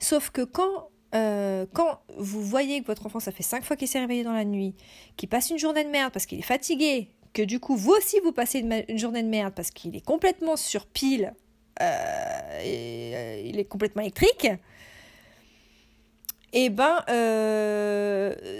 Sauf 0.00 0.30
que 0.30 0.42
quand, 0.42 0.88
euh, 1.14 1.66
quand 1.72 2.00
vous 2.16 2.42
voyez 2.42 2.80
que 2.80 2.86
votre 2.86 3.06
enfant, 3.06 3.20
ça 3.20 3.30
fait 3.30 3.42
cinq 3.42 3.62
fois 3.62 3.76
qu'il 3.76 3.86
s'est 3.86 4.00
réveillé 4.00 4.24
dans 4.24 4.32
la 4.32 4.44
nuit, 4.44 4.74
qu'il 5.16 5.28
passe 5.28 5.50
une 5.50 5.58
journée 5.58 5.84
de 5.84 5.90
merde 5.90 6.12
parce 6.12 6.26
qu'il 6.26 6.38
est 6.38 6.42
fatigué, 6.42 7.10
que 7.34 7.42
du 7.42 7.60
coup, 7.60 7.76
vous 7.76 7.92
aussi, 7.92 8.18
vous 8.24 8.32
passez 8.32 8.60
une, 8.60 8.98
journée 8.98 9.22
de 9.22 9.28
merde 9.28 9.54
parce 9.54 9.70
qu'il 9.70 9.94
est 9.94 10.04
complètement 10.04 10.56
sur 10.56 10.86
pile, 10.86 11.34
euh, 11.80 12.60
et, 12.64 13.12
euh, 13.14 13.42
il 13.44 13.58
est 13.58 13.66
complètement 13.66 14.02
électrique, 14.02 14.48
eh 16.52 16.68
ben, 16.70 17.02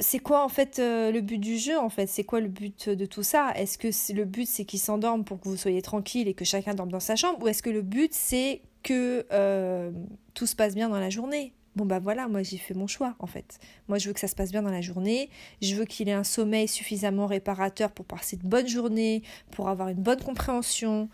c'est 0.01 0.19
quoi 0.19 0.45
en 0.45 0.49
fait 0.49 0.79
le 0.79 1.21
but 1.21 1.39
du 1.39 1.59
jeu 1.59 1.79
en 1.79 1.89
fait? 1.89 2.07
C'est 2.07 2.25
quoi 2.25 2.41
le 2.41 2.49
but 2.49 2.89
de 2.89 3.07
tout 3.07 3.23
ça? 3.23 3.53
Est-ce 3.57 3.79
que 3.79 3.89
le 4.13 4.25
but 4.25 4.47
c'est 4.47 4.65
qu'il 4.65 4.81
s'endorme 4.81 5.25
pour 5.25 5.41
que 5.41 5.49
vous 5.49 5.57
soyez 5.57 5.83
tranquille 5.83 6.29
et 6.29 6.35
que 6.35 6.45
chacun 6.45 6.75
dorme 6.75 6.91
dans 6.91 7.01
sa 7.01 7.17
chambre? 7.17 7.43
Ou 7.43 7.49
est-ce 7.49 7.63
que 7.63 7.71
le 7.71 7.83
but 7.83 8.13
c'est 8.15 8.63
que 8.83 9.27
euh, 9.33 9.91
tout 10.35 10.47
se 10.47 10.57
passe 10.57 10.75
bien 10.75 10.89
dans 10.89 11.01
la 11.01 11.11
journée? 11.11 11.53
Bon 11.77 11.87
bah 11.87 12.01
voilà, 12.01 12.27
moi 12.27 12.43
j'ai 12.43 12.59
fait 12.59 12.75
mon 12.75 12.87
choix 12.87 13.15
en 13.21 13.27
fait. 13.27 13.59
Moi 13.89 13.99
je 13.99 14.09
veux 14.09 14.13
que 14.13 14.21
ça 14.21 14.29
se 14.29 14.35
passe 14.35 14.51
bien 14.51 14.63
dans 14.63 14.71
la 14.71 14.81
journée, 14.81 15.31
je 15.63 15.75
veux 15.77 15.85
qu'il 15.85 16.09
ait 16.09 16.13
un 16.13 16.25
sommeil 16.25 16.67
suffisamment 16.67 17.27
réparateur 17.27 17.93
pour 17.93 18.07
passer 18.07 18.37
de 18.37 18.47
bonnes 18.47 18.67
journées, 18.67 19.23
pour 19.53 19.69
avoir 19.69 19.89
une 19.89 20.03
bonne 20.03 20.21
compréhension, 20.21 21.09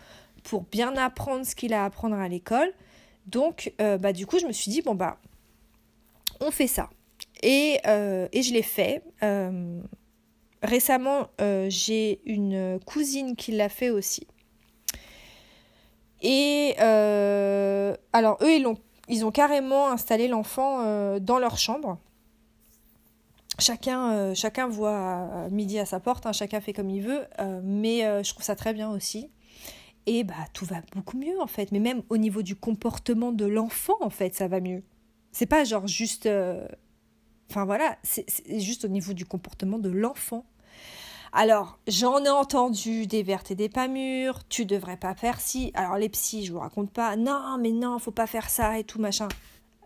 pour 0.44 0.62
bien 0.62 0.96
apprendre 0.96 1.44
ce 1.44 1.54
qu'il 1.54 1.74
a 1.74 1.82
à 1.82 1.86
apprendre 1.86 2.16
à 2.16 2.28
l'école. 2.28 2.72
Donc 3.26 3.74
euh, 3.80 3.98
bah 3.98 4.12
du 4.12 4.26
coup 4.26 4.38
je 4.38 4.46
me 4.46 4.52
suis 4.52 4.70
dit 4.70 4.80
bon 4.80 4.94
bah 4.94 5.18
on 6.40 6.50
fait 6.50 6.66
ça. 6.66 6.90
Et, 7.42 7.78
euh, 7.86 8.28
et 8.32 8.42
je 8.42 8.52
l'ai 8.52 8.62
fait. 8.62 9.02
récemment 10.62 11.28
j'ai 11.68 12.20
une 12.24 12.80
cousine 12.84 13.36
qui 13.36 13.52
l'a 13.52 13.68
fait 13.68 13.90
aussi. 13.90 14.26
Et 16.22 16.74
euh, 16.80 17.94
alors 18.12 18.38
eux, 18.42 18.52
ils 18.52 18.66
ont, 18.66 18.76
ils 19.08 19.24
ont 19.24 19.30
carrément 19.30 19.90
installé 19.90 20.28
l'enfant 20.28 20.80
euh, 20.84 21.18
dans 21.18 21.38
leur 21.38 21.58
chambre. 21.58 21.98
Chacun, 23.58 24.12
euh, 24.12 24.34
chacun 24.34 24.66
voit 24.66 25.48
midi 25.50 25.78
à 25.78 25.86
sa 25.86 26.00
porte, 26.00 26.26
hein, 26.26 26.32
chacun 26.32 26.60
fait 26.60 26.72
comme 26.72 26.90
il 26.90 27.02
veut, 27.02 27.24
mais 27.62 28.00
je 28.22 28.32
trouve 28.32 28.44
ça 28.44 28.56
très 28.56 28.74
bien 28.74 28.90
aussi. 28.90 29.30
Et 30.08 30.22
bah 30.22 30.34
tout 30.52 30.64
va 30.64 30.82
beaucoup 30.94 31.16
mieux 31.16 31.40
en 31.40 31.48
fait, 31.48 31.72
mais 31.72 31.80
même 31.80 32.02
au 32.10 32.16
niveau 32.16 32.42
du 32.42 32.54
comportement 32.54 33.32
de 33.32 33.44
l'enfant 33.44 33.96
en 34.00 34.10
fait, 34.10 34.34
ça 34.34 34.46
va 34.46 34.60
mieux. 34.60 34.82
C'est 35.36 35.44
pas 35.44 35.64
genre 35.64 35.86
juste, 35.86 36.26
enfin 37.50 37.66
voilà, 37.66 37.98
c'est 38.02 38.24
juste 38.58 38.86
au 38.86 38.88
niveau 38.88 39.12
du 39.12 39.26
comportement 39.26 39.78
de 39.78 39.90
l'enfant 39.90 40.46
alors, 41.38 41.78
j'en 41.86 42.24
ai 42.24 42.30
entendu 42.30 43.06
des 43.06 43.22
vertes 43.22 43.50
et 43.50 43.54
des 43.54 43.68
pas 43.68 43.88
mûres, 43.88 44.40
tu 44.48 44.64
devrais 44.64 44.96
pas 44.96 45.14
faire 45.14 45.38
ci. 45.38 45.70
Alors, 45.74 45.98
les 45.98 46.08
psys, 46.08 46.46
je 46.46 46.52
vous 46.52 46.60
raconte 46.60 46.90
pas, 46.90 47.14
non, 47.16 47.58
mais 47.60 47.72
non, 47.72 47.98
faut 47.98 48.10
pas 48.10 48.26
faire 48.26 48.48
ça 48.48 48.78
et 48.78 48.84
tout, 48.84 48.98
machin. 48.98 49.28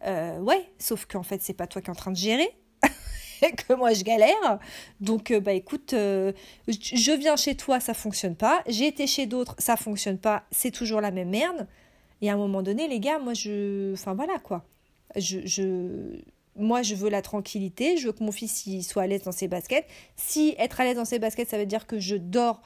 Euh, 0.06 0.38
ouais, 0.38 0.70
sauf 0.78 1.06
qu'en 1.06 1.24
fait, 1.24 1.42
c'est 1.42 1.54
pas 1.54 1.66
toi 1.66 1.82
qui 1.82 1.88
es 1.88 1.90
en 1.90 1.96
train 1.96 2.12
de 2.12 2.16
gérer. 2.16 2.48
et 3.42 3.50
que 3.50 3.74
moi 3.74 3.92
je 3.94 4.04
galère. 4.04 4.60
Donc 5.00 5.32
euh, 5.32 5.40
bah 5.40 5.52
écoute, 5.52 5.92
euh, 5.92 6.32
je 6.68 7.18
viens 7.18 7.34
chez 7.34 7.56
toi, 7.56 7.80
ça 7.80 7.94
fonctionne 7.94 8.36
pas. 8.36 8.62
J'ai 8.68 8.86
été 8.86 9.08
chez 9.08 9.26
d'autres, 9.26 9.56
ça 9.58 9.76
fonctionne 9.76 10.18
pas. 10.18 10.44
C'est 10.52 10.70
toujours 10.70 11.00
la 11.00 11.10
même 11.10 11.30
merde. 11.30 11.66
Et 12.22 12.30
à 12.30 12.34
un 12.34 12.36
moment 12.36 12.62
donné, 12.62 12.86
les 12.86 13.00
gars, 13.00 13.18
moi 13.18 13.34
je, 13.34 13.92
enfin 13.94 14.14
voilà 14.14 14.38
quoi. 14.38 14.64
Moi, 16.56 16.82
je 16.82 16.94
veux 16.94 17.08
la 17.08 17.22
tranquillité, 17.22 17.96
je 17.96 18.08
veux 18.08 18.12
que 18.12 18.24
mon 18.24 18.32
fils 18.32 18.66
il 18.66 18.82
soit 18.82 19.02
à 19.02 19.06
l'aise 19.06 19.22
dans 19.22 19.32
ses 19.32 19.48
baskets. 19.48 19.86
Si 20.16 20.54
être 20.58 20.80
à 20.80 20.84
l'aise 20.84 20.96
dans 20.96 21.04
ses 21.04 21.18
baskets, 21.18 21.48
ça 21.48 21.58
veut 21.58 21.66
dire 21.66 21.86
que 21.86 21.98
je 21.98 22.16
dors 22.16 22.60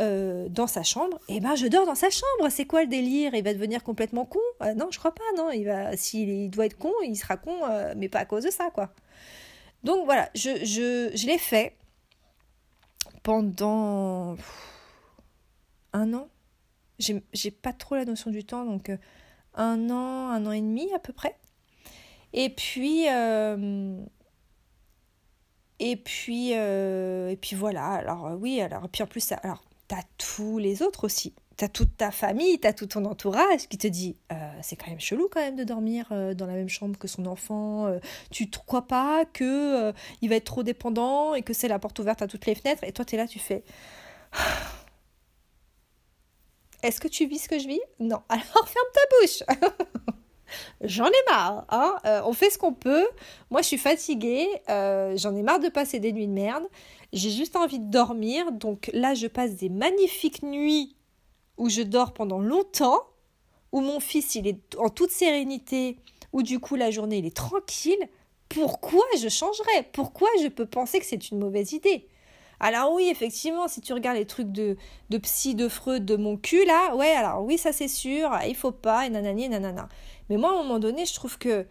euh, 0.00 0.48
dans 0.48 0.66
sa 0.66 0.82
chambre, 0.82 1.20
eh 1.28 1.40
ben 1.40 1.54
je 1.54 1.66
dors 1.66 1.86
dans 1.86 1.94
sa 1.94 2.10
chambre. 2.10 2.50
C'est 2.50 2.64
quoi 2.64 2.82
le 2.82 2.88
délire? 2.88 3.34
Il 3.34 3.44
va 3.44 3.54
devenir 3.54 3.84
complètement 3.84 4.24
con? 4.24 4.40
Euh, 4.62 4.74
Non, 4.74 4.88
je 4.90 4.98
crois 4.98 5.14
pas. 5.14 5.24
Non, 5.36 5.50
il 5.50 5.64
va. 5.64 5.96
S'il 5.96 6.50
doit 6.50 6.66
être 6.66 6.78
con, 6.78 6.92
il 7.04 7.16
sera 7.16 7.36
con, 7.36 7.56
euh, 7.70 7.94
mais 7.96 8.08
pas 8.08 8.20
à 8.20 8.24
cause 8.24 8.44
de 8.44 8.50
ça, 8.50 8.70
quoi. 8.70 8.92
Donc 9.84 10.04
voilà, 10.06 10.28
je, 10.34 10.64
je, 10.64 11.12
je 11.14 11.26
l'ai 11.26 11.38
fait 11.38 11.76
pendant 13.22 14.36
un 15.92 16.14
an. 16.14 16.28
J'ai 16.98 17.50
pas 17.50 17.72
trop 17.72 17.94
la 17.94 18.04
notion 18.04 18.30
du 18.30 18.44
temps, 18.44 18.64
donc 18.64 18.90
un 19.54 19.90
an, 19.90 20.30
un 20.30 20.46
an 20.46 20.52
et 20.52 20.60
demi 20.60 20.92
à 20.94 20.98
peu 20.98 21.12
près. 21.12 21.36
Et 22.36 22.50
puis, 22.50 23.08
euh, 23.08 23.96
et 25.78 25.96
puis, 25.96 26.52
euh, 26.54 27.30
et 27.30 27.36
puis 27.36 27.56
voilà. 27.56 27.86
Alors 27.86 28.26
euh, 28.26 28.36
oui, 28.36 28.60
alors 28.60 28.88
puis 28.90 29.02
en 29.02 29.06
plus, 29.06 29.32
alors 29.42 29.64
t'as 29.88 30.02
tous 30.18 30.58
les 30.58 30.82
autres 30.82 31.04
aussi. 31.04 31.34
T'as 31.56 31.68
toute 31.68 31.96
ta 31.96 32.10
famille, 32.10 32.58
t'as 32.60 32.74
tout 32.74 32.86
ton 32.86 33.06
entourage 33.06 33.66
qui 33.68 33.78
te 33.78 33.86
dit 33.86 34.16
c'est 34.60 34.76
quand 34.76 34.90
même 34.90 35.00
chelou 35.00 35.26
quand 35.32 35.40
même 35.40 35.56
de 35.56 35.64
dormir 35.64 36.06
dans 36.34 36.44
la 36.44 36.52
même 36.52 36.68
chambre 36.68 36.98
que 36.98 37.08
son 37.08 37.24
enfant. 37.24 37.90
tu 38.30 38.44
ne 38.44 38.50
crois 38.66 38.86
pas 38.86 39.24
que 39.24 39.90
il 40.20 40.28
va 40.28 40.34
être 40.34 40.44
trop 40.44 40.62
dépendant 40.62 41.34
et 41.34 41.40
que 41.40 41.54
c'est 41.54 41.68
la 41.68 41.78
porte 41.78 41.98
ouverte 41.98 42.20
à 42.20 42.26
toutes 42.26 42.44
les 42.44 42.54
fenêtres. 42.54 42.84
Et 42.84 42.92
toi, 42.92 43.06
tu 43.06 43.14
es 43.14 43.18
là, 43.18 43.26
tu 43.26 43.38
fais. 43.38 43.64
Est-ce 46.82 47.00
que 47.00 47.08
tu 47.08 47.26
vis 47.26 47.38
ce 47.38 47.48
que 47.48 47.58
je 47.58 47.68
vis? 47.68 47.80
Non. 48.00 48.20
Alors 48.28 48.68
ferme 48.68 48.86
ta 48.92 49.00
bouche 49.18 49.42
j'en 50.82 51.06
ai 51.06 51.30
marre. 51.30 51.64
Hein 51.68 51.96
euh, 52.04 52.22
on 52.24 52.32
fait 52.32 52.50
ce 52.50 52.58
qu'on 52.58 52.72
peut. 52.72 53.06
Moi, 53.50 53.62
je 53.62 53.66
suis 53.66 53.78
fatiguée. 53.78 54.48
Euh, 54.68 55.16
j'en 55.16 55.34
ai 55.34 55.42
marre 55.42 55.60
de 55.60 55.68
passer 55.68 55.98
des 56.00 56.12
nuits 56.12 56.26
de 56.26 56.32
merde. 56.32 56.64
J'ai 57.12 57.30
juste 57.30 57.56
envie 57.56 57.78
de 57.78 57.90
dormir. 57.90 58.52
Donc 58.52 58.90
là, 58.92 59.14
je 59.14 59.26
passe 59.26 59.56
des 59.56 59.68
magnifiques 59.68 60.42
nuits 60.42 60.96
où 61.56 61.68
je 61.68 61.82
dors 61.82 62.12
pendant 62.12 62.38
longtemps, 62.38 63.00
où 63.72 63.80
mon 63.80 64.00
fils, 64.00 64.34
il 64.34 64.46
est 64.46 64.76
en 64.76 64.88
toute 64.88 65.10
sérénité, 65.10 65.98
où 66.32 66.42
du 66.42 66.60
coup, 66.60 66.76
la 66.76 66.90
journée, 66.90 67.18
il 67.18 67.26
est 67.26 67.36
tranquille. 67.36 68.08
Pourquoi 68.48 69.04
je 69.18 69.28
changerais? 69.28 69.88
Pourquoi 69.92 70.28
je 70.42 70.48
peux 70.48 70.66
penser 70.66 70.98
que 70.98 71.06
c'est 71.06 71.30
une 71.30 71.38
mauvaise 71.38 71.72
idée? 71.72 72.06
Alors 72.60 72.92
oui, 72.92 73.08
effectivement, 73.10 73.68
si 73.68 73.80
tu 73.80 73.92
regardes 73.92 74.16
les 74.16 74.26
trucs 74.26 74.50
de, 74.50 74.76
de 75.10 75.18
psy, 75.18 75.54
de 75.54 75.68
Freud, 75.68 76.04
de 76.04 76.16
mon 76.16 76.36
cul, 76.36 76.64
là, 76.64 76.94
ouais, 76.96 77.10
alors 77.10 77.42
oui, 77.44 77.58
ça 77.58 77.72
c'est 77.72 77.88
sûr, 77.88 78.30
il 78.46 78.54
faut 78.56 78.72
pas, 78.72 79.06
et 79.06 79.10
nanani, 79.10 79.44
et 79.44 79.48
nanana. 79.48 79.88
Mais 80.30 80.36
moi, 80.36 80.50
à 80.50 80.54
un 80.54 80.62
moment 80.62 80.78
donné, 80.78 81.04
je 81.06 81.14
trouve 81.14 81.38
que 81.38 81.66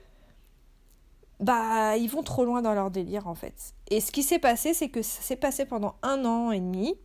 bah 1.39 1.97
ils 1.97 2.07
vont 2.07 2.23
trop 2.23 2.45
loin 2.45 2.61
dans 2.61 2.73
leur 2.73 2.91
délire 2.91 3.27
en 3.27 3.35
fait. 3.35 3.73
Et 3.89 3.99
ce 3.99 4.11
qui 4.11 4.23
s'est 4.23 4.39
passé, 4.39 4.73
c'est 4.73 4.89
que 4.89 5.01
ça 5.01 5.21
s'est 5.21 5.35
passé 5.35 5.65
pendant 5.65 5.95
un 6.01 6.23
an 6.25 6.51
et 6.51 6.59
demi. 6.59 6.95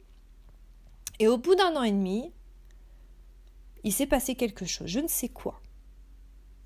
Et 1.18 1.28
au 1.28 1.36
bout 1.36 1.54
d'un 1.54 1.74
an 1.76 1.82
et 1.82 1.90
demi, 1.90 2.32
il 3.84 3.92
s'est 3.92 4.06
passé 4.06 4.34
quelque 4.36 4.64
chose. 4.66 4.86
Je 4.88 5.00
ne 5.00 5.08
sais 5.08 5.28
quoi. 5.28 5.60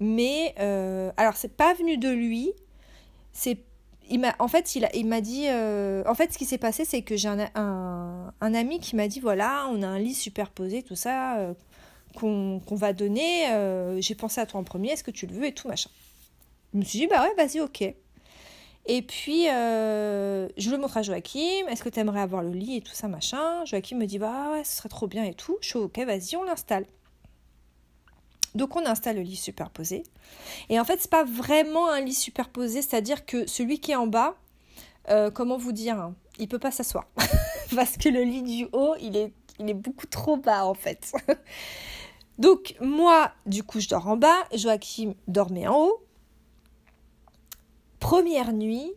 mais 0.00 0.55
euh, 0.59 1.12
alors 1.16 1.37
c'est 1.37 1.57
pas 1.57 1.74
venu 1.74 1.96
de 1.96 2.09
lui. 2.11 2.53
C'est 3.33 3.64
en 4.38 4.49
fait 4.49 4.77
il, 4.77 5.07
m'a 5.07 5.21
dit 5.21 5.47
euh, 5.49 6.03
en 6.07 6.14
fait 6.14 6.33
ce 6.33 6.38
qui 6.38 6.45
s'est 6.45 6.59
passé 6.59 6.85
c'est 6.85 7.03
que 7.03 7.17
j'ai 7.17 7.29
un, 7.29 7.51
un, 7.55 8.55
ami 8.55 8.81
qui 8.81 8.97
m'a 8.97 9.09
dit 9.09 9.21
voilà 9.21 9.67
on 9.71 9.83
a 9.83 9.87
un 9.87 9.99
lit 9.99 10.14
superposé 10.14 10.83
tout 10.83 10.95
ça 10.95 11.38
euh, 11.38 11.55
qu'on 12.14 12.61
va 12.71 12.93
donner 12.93 13.47
j'ai 14.01 14.14
pensé 14.14 14.40
à 14.40 14.47
toi 14.47 14.61
en 14.61 14.64
premier 14.64 14.90
est-ce 14.90 15.05
que 15.05 15.11
tu 15.11 15.27
le 15.27 15.35
veux 15.35 15.47
et 15.47 15.55
tout 15.55 15.69
machin. 15.69 15.90
Je 16.73 16.79
me 16.79 16.85
suis 16.85 17.01
dit 17.01 17.07
bah 17.07 17.23
ouais 17.23 17.35
vas-y 17.37 17.61
ok. 17.61 17.83
Et 18.87 19.03
puis 19.03 19.45
je 19.47 20.71
le 20.71 20.77
montre 20.79 20.99
à 20.99 21.03
Joachim 21.03 21.67
est-ce 21.69 21.83
que 21.83 21.88
tu 21.88 21.99
aimerais 21.99 22.21
avoir 22.21 22.43
le 22.43 22.53
lit 22.53 22.77
et 22.77 22.81
tout 22.83 22.95
ça 22.95 23.09
machin. 23.09 23.64
Joachim 23.64 23.97
me 23.97 24.07
dit 24.07 24.19
bah 24.19 24.53
ouais 24.53 24.64
ce 24.64 24.77
serait 24.77 24.88
trop 24.88 25.09
bien 25.09 25.25
et 25.25 25.35
tout. 25.35 25.59
Je 25.61 25.69
suis 25.69 25.79
ok 25.79 25.99
vas-y 26.01 26.37
on 26.37 26.45
l'installe 26.45 26.87
donc 28.55 28.77
on 28.77 28.87
installe 28.87 29.17
le 29.17 29.23
lit 29.23 29.37
superposé. 29.37 30.05
Et 30.69 30.79
en 30.79 30.85
fait, 30.85 31.01
c'est 31.01 31.11
pas 31.11 31.25
vraiment 31.25 31.90
un 31.90 32.01
lit 32.01 32.14
superposé, 32.14 32.83
c'est-à-dire 32.83 33.27
que 33.27 33.47
celui 33.47 33.81
qui 33.81 33.93
est 33.93 33.97
en 33.97 34.07
bas, 34.07 34.37
euh, 35.11 35.31
comment 35.31 35.57
vous 35.57 35.73
dire, 35.73 35.99
hein, 35.99 36.14
il 36.38 36.49
peut 36.49 36.59
pas 36.59 36.71
s'asseoir. 36.71 37.07
Parce 37.75 37.97
que 37.97 38.09
le 38.09 38.23
lit 38.23 38.43
du 38.43 38.69
haut, 38.73 38.95
il 39.01 39.17
est, 39.17 39.33
il 39.59 39.69
est 39.69 39.75
beaucoup 39.75 40.07
trop 40.07 40.37
bas 40.37 40.64
en 40.67 40.75
fait. 40.75 41.12
Donc 42.38 42.75
moi, 42.81 43.33
du 43.47 43.62
coup, 43.62 43.81
je 43.81 43.88
dors 43.88 44.09
en 44.09 44.17
bas, 44.17 44.45
Joachim 44.53 45.14
dormait 45.29 45.67
en 45.67 45.79
haut. 45.79 46.03
Première 48.01 48.53
nuit, 48.53 48.93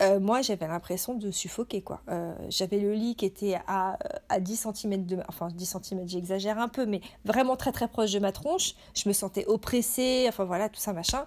euh, 0.00 0.20
moi 0.20 0.42
j'avais 0.42 0.68
l'impression 0.68 1.14
de 1.14 1.30
suffoquer 1.30 1.82
quoi. 1.82 2.02
Euh, 2.08 2.32
j'avais 2.48 2.78
le 2.78 2.92
lit 2.92 3.16
qui 3.16 3.24
était 3.26 3.58
à, 3.66 3.98
à 4.28 4.38
10 4.38 4.68
cm 4.74 5.06
de 5.06 5.18
enfin 5.28 5.48
10 5.48 5.76
cm 5.82 6.08
j'exagère 6.08 6.58
un 6.58 6.68
peu 6.68 6.86
mais 6.86 7.00
vraiment 7.24 7.56
très 7.56 7.72
très 7.72 7.88
proche 7.88 8.12
de 8.12 8.20
ma 8.20 8.30
tronche, 8.30 8.74
je 8.94 9.08
me 9.08 9.12
sentais 9.12 9.44
oppressée, 9.46 10.26
enfin 10.28 10.44
voilà 10.44 10.68
tout 10.68 10.80
ça 10.80 10.92
machin. 10.92 11.26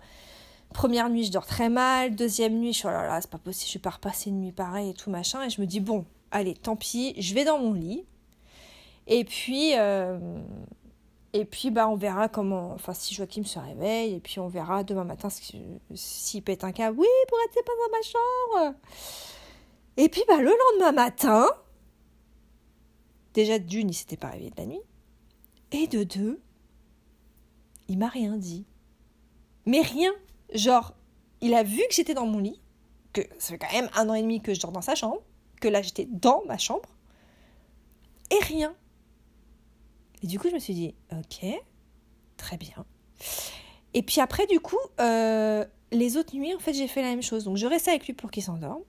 Première 0.74 1.10
nuit, 1.10 1.26
je 1.26 1.32
dors 1.34 1.46
très 1.46 1.68
mal, 1.68 2.16
deuxième 2.16 2.58
nuit, 2.58 2.72
je 2.72 2.80
suis 2.80 2.88
oh 2.88 2.92
là 2.92 3.20
c'est 3.20 3.30
pas 3.30 3.38
possible, 3.38 3.68
je 3.70 3.74
vais 3.78 3.82
pas 3.82 3.90
repasser 3.90 4.30
une 4.30 4.40
nuit 4.40 4.54
pareille 4.54 4.92
et 4.92 4.94
tout 4.94 5.10
machin 5.10 5.44
et 5.44 5.50
je 5.50 5.60
me 5.60 5.66
dis 5.66 5.82
bon, 5.82 6.06
allez, 6.32 6.54
tant 6.54 6.78
pis, 6.78 7.14
je 7.18 7.34
vais 7.34 7.44
dans 7.44 7.60
mon 7.60 7.74
lit. 7.74 8.06
Et 9.08 9.26
puis 9.26 9.74
euh, 9.78 10.18
et 11.34 11.46
puis, 11.46 11.72
bah, 11.72 11.88
on 11.88 11.96
verra 11.96 12.28
comment. 12.28 12.74
Enfin, 12.74 12.94
si 12.94 13.14
Joachim 13.14 13.46
se 13.46 13.58
réveille, 13.58 14.16
et 14.16 14.20
puis 14.20 14.40
on 14.40 14.48
verra 14.48 14.84
demain 14.84 15.06
matin 15.06 15.30
s'il 15.30 16.44
pète 16.44 16.64
un 16.64 16.72
câble. 16.72 17.00
Oui, 17.00 17.08
pourquoi 17.28 17.46
t'es 17.54 17.64
pas 17.64 17.72
dans 17.86 17.92
ma 17.92 18.02
chambre 18.02 18.78
Et 19.98 20.10
puis, 20.10 20.24
bah, 20.28 20.42
le 20.42 20.52
lendemain 20.52 20.92
matin, 20.92 21.48
déjà 23.34 23.60
d'une, 23.60 23.90
il 23.90 23.94
s'était 23.94 24.18
pas 24.18 24.30
réveillé 24.30 24.52
de 24.52 24.58
la 24.58 24.66
nuit. 24.66 24.82
Et 25.72 25.88
de 25.88 26.04
deux, 26.04 26.42
il 27.88 27.98
m'a 27.98 28.10
rien 28.10 28.36
dit. 28.36 28.66
Mais 29.66 29.82
rien. 29.82 30.12
Genre, 30.54 30.94
il 31.40 31.54
a 31.54 31.64
vu 31.64 31.82
que 31.90 31.94
j'étais 31.94 32.14
dans 32.14 32.26
mon 32.26 32.40
lit, 32.40 32.62
que 33.14 33.22
ça 33.40 33.54
fait 33.54 33.58
quand 33.58 33.72
même 33.72 33.90
un 33.96 34.10
an 34.10 34.14
et 34.14 34.22
demi 34.22 34.42
que 34.42 34.54
je 34.54 34.60
dors 34.60 34.72
dans 34.72 34.82
sa 34.82 34.96
chambre, 34.96 35.22
que 35.60 35.68
là 35.68 35.82
j'étais 35.82 36.08
dans 36.10 36.44
ma 36.46 36.58
chambre, 36.58 36.90
et 38.30 38.44
rien. 38.44 38.76
Et 40.24 40.28
du 40.28 40.40
coup, 40.40 40.50
je 40.50 40.54
me 40.54 40.60
suis 40.60 40.74
dit, 40.74 40.94
ok, 41.12 41.46
très 42.38 42.58
bien. 42.58 42.86
Et 43.94 44.04
puis 44.04 44.22
après, 44.22 44.48
du 44.48 44.60
coup, 44.60 44.80
euh, 45.00 45.66
les 45.92 46.18
autres 46.18 46.36
nuits, 46.36 46.54
en 46.54 46.60
fait, 46.60 46.74
j'ai 46.74 46.88
fait 46.88 47.02
la 47.02 47.10
même 47.10 47.24
chose. 47.24 47.44
Donc, 47.44 47.58
je 47.58 47.66
restais 47.66 47.92
avec 47.92 48.06
lui 48.06 48.14
pour 48.14 48.32
qu'il 48.32 48.44
s'endorme. 48.44 48.84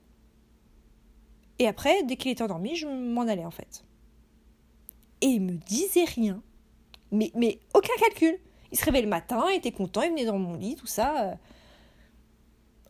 Et 1.59 1.67
après, 1.67 2.03
dès 2.03 2.15
qu'il 2.15 2.31
était 2.31 2.43
endormi, 2.43 2.75
je 2.75 2.87
m'en 2.87 3.21
allais, 3.21 3.45
en 3.45 3.51
fait. 3.51 3.83
Et 5.21 5.27
il 5.27 5.41
me 5.41 5.53
disait 5.53 6.05
rien. 6.05 6.41
Mais, 7.11 7.31
mais 7.35 7.59
aucun 7.73 7.93
calcul. 7.99 8.39
Il 8.71 8.79
se 8.79 8.85
réveillait 8.85 9.03
le 9.03 9.09
matin, 9.09 9.45
il 9.51 9.57
était 9.57 9.71
content, 9.71 10.01
il 10.01 10.09
venait 10.09 10.25
dans 10.25 10.39
mon 10.39 10.55
lit, 10.55 10.75
tout 10.75 10.87
ça. 10.87 11.29
Euh. 11.29 11.35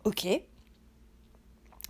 Ok. 0.06 0.28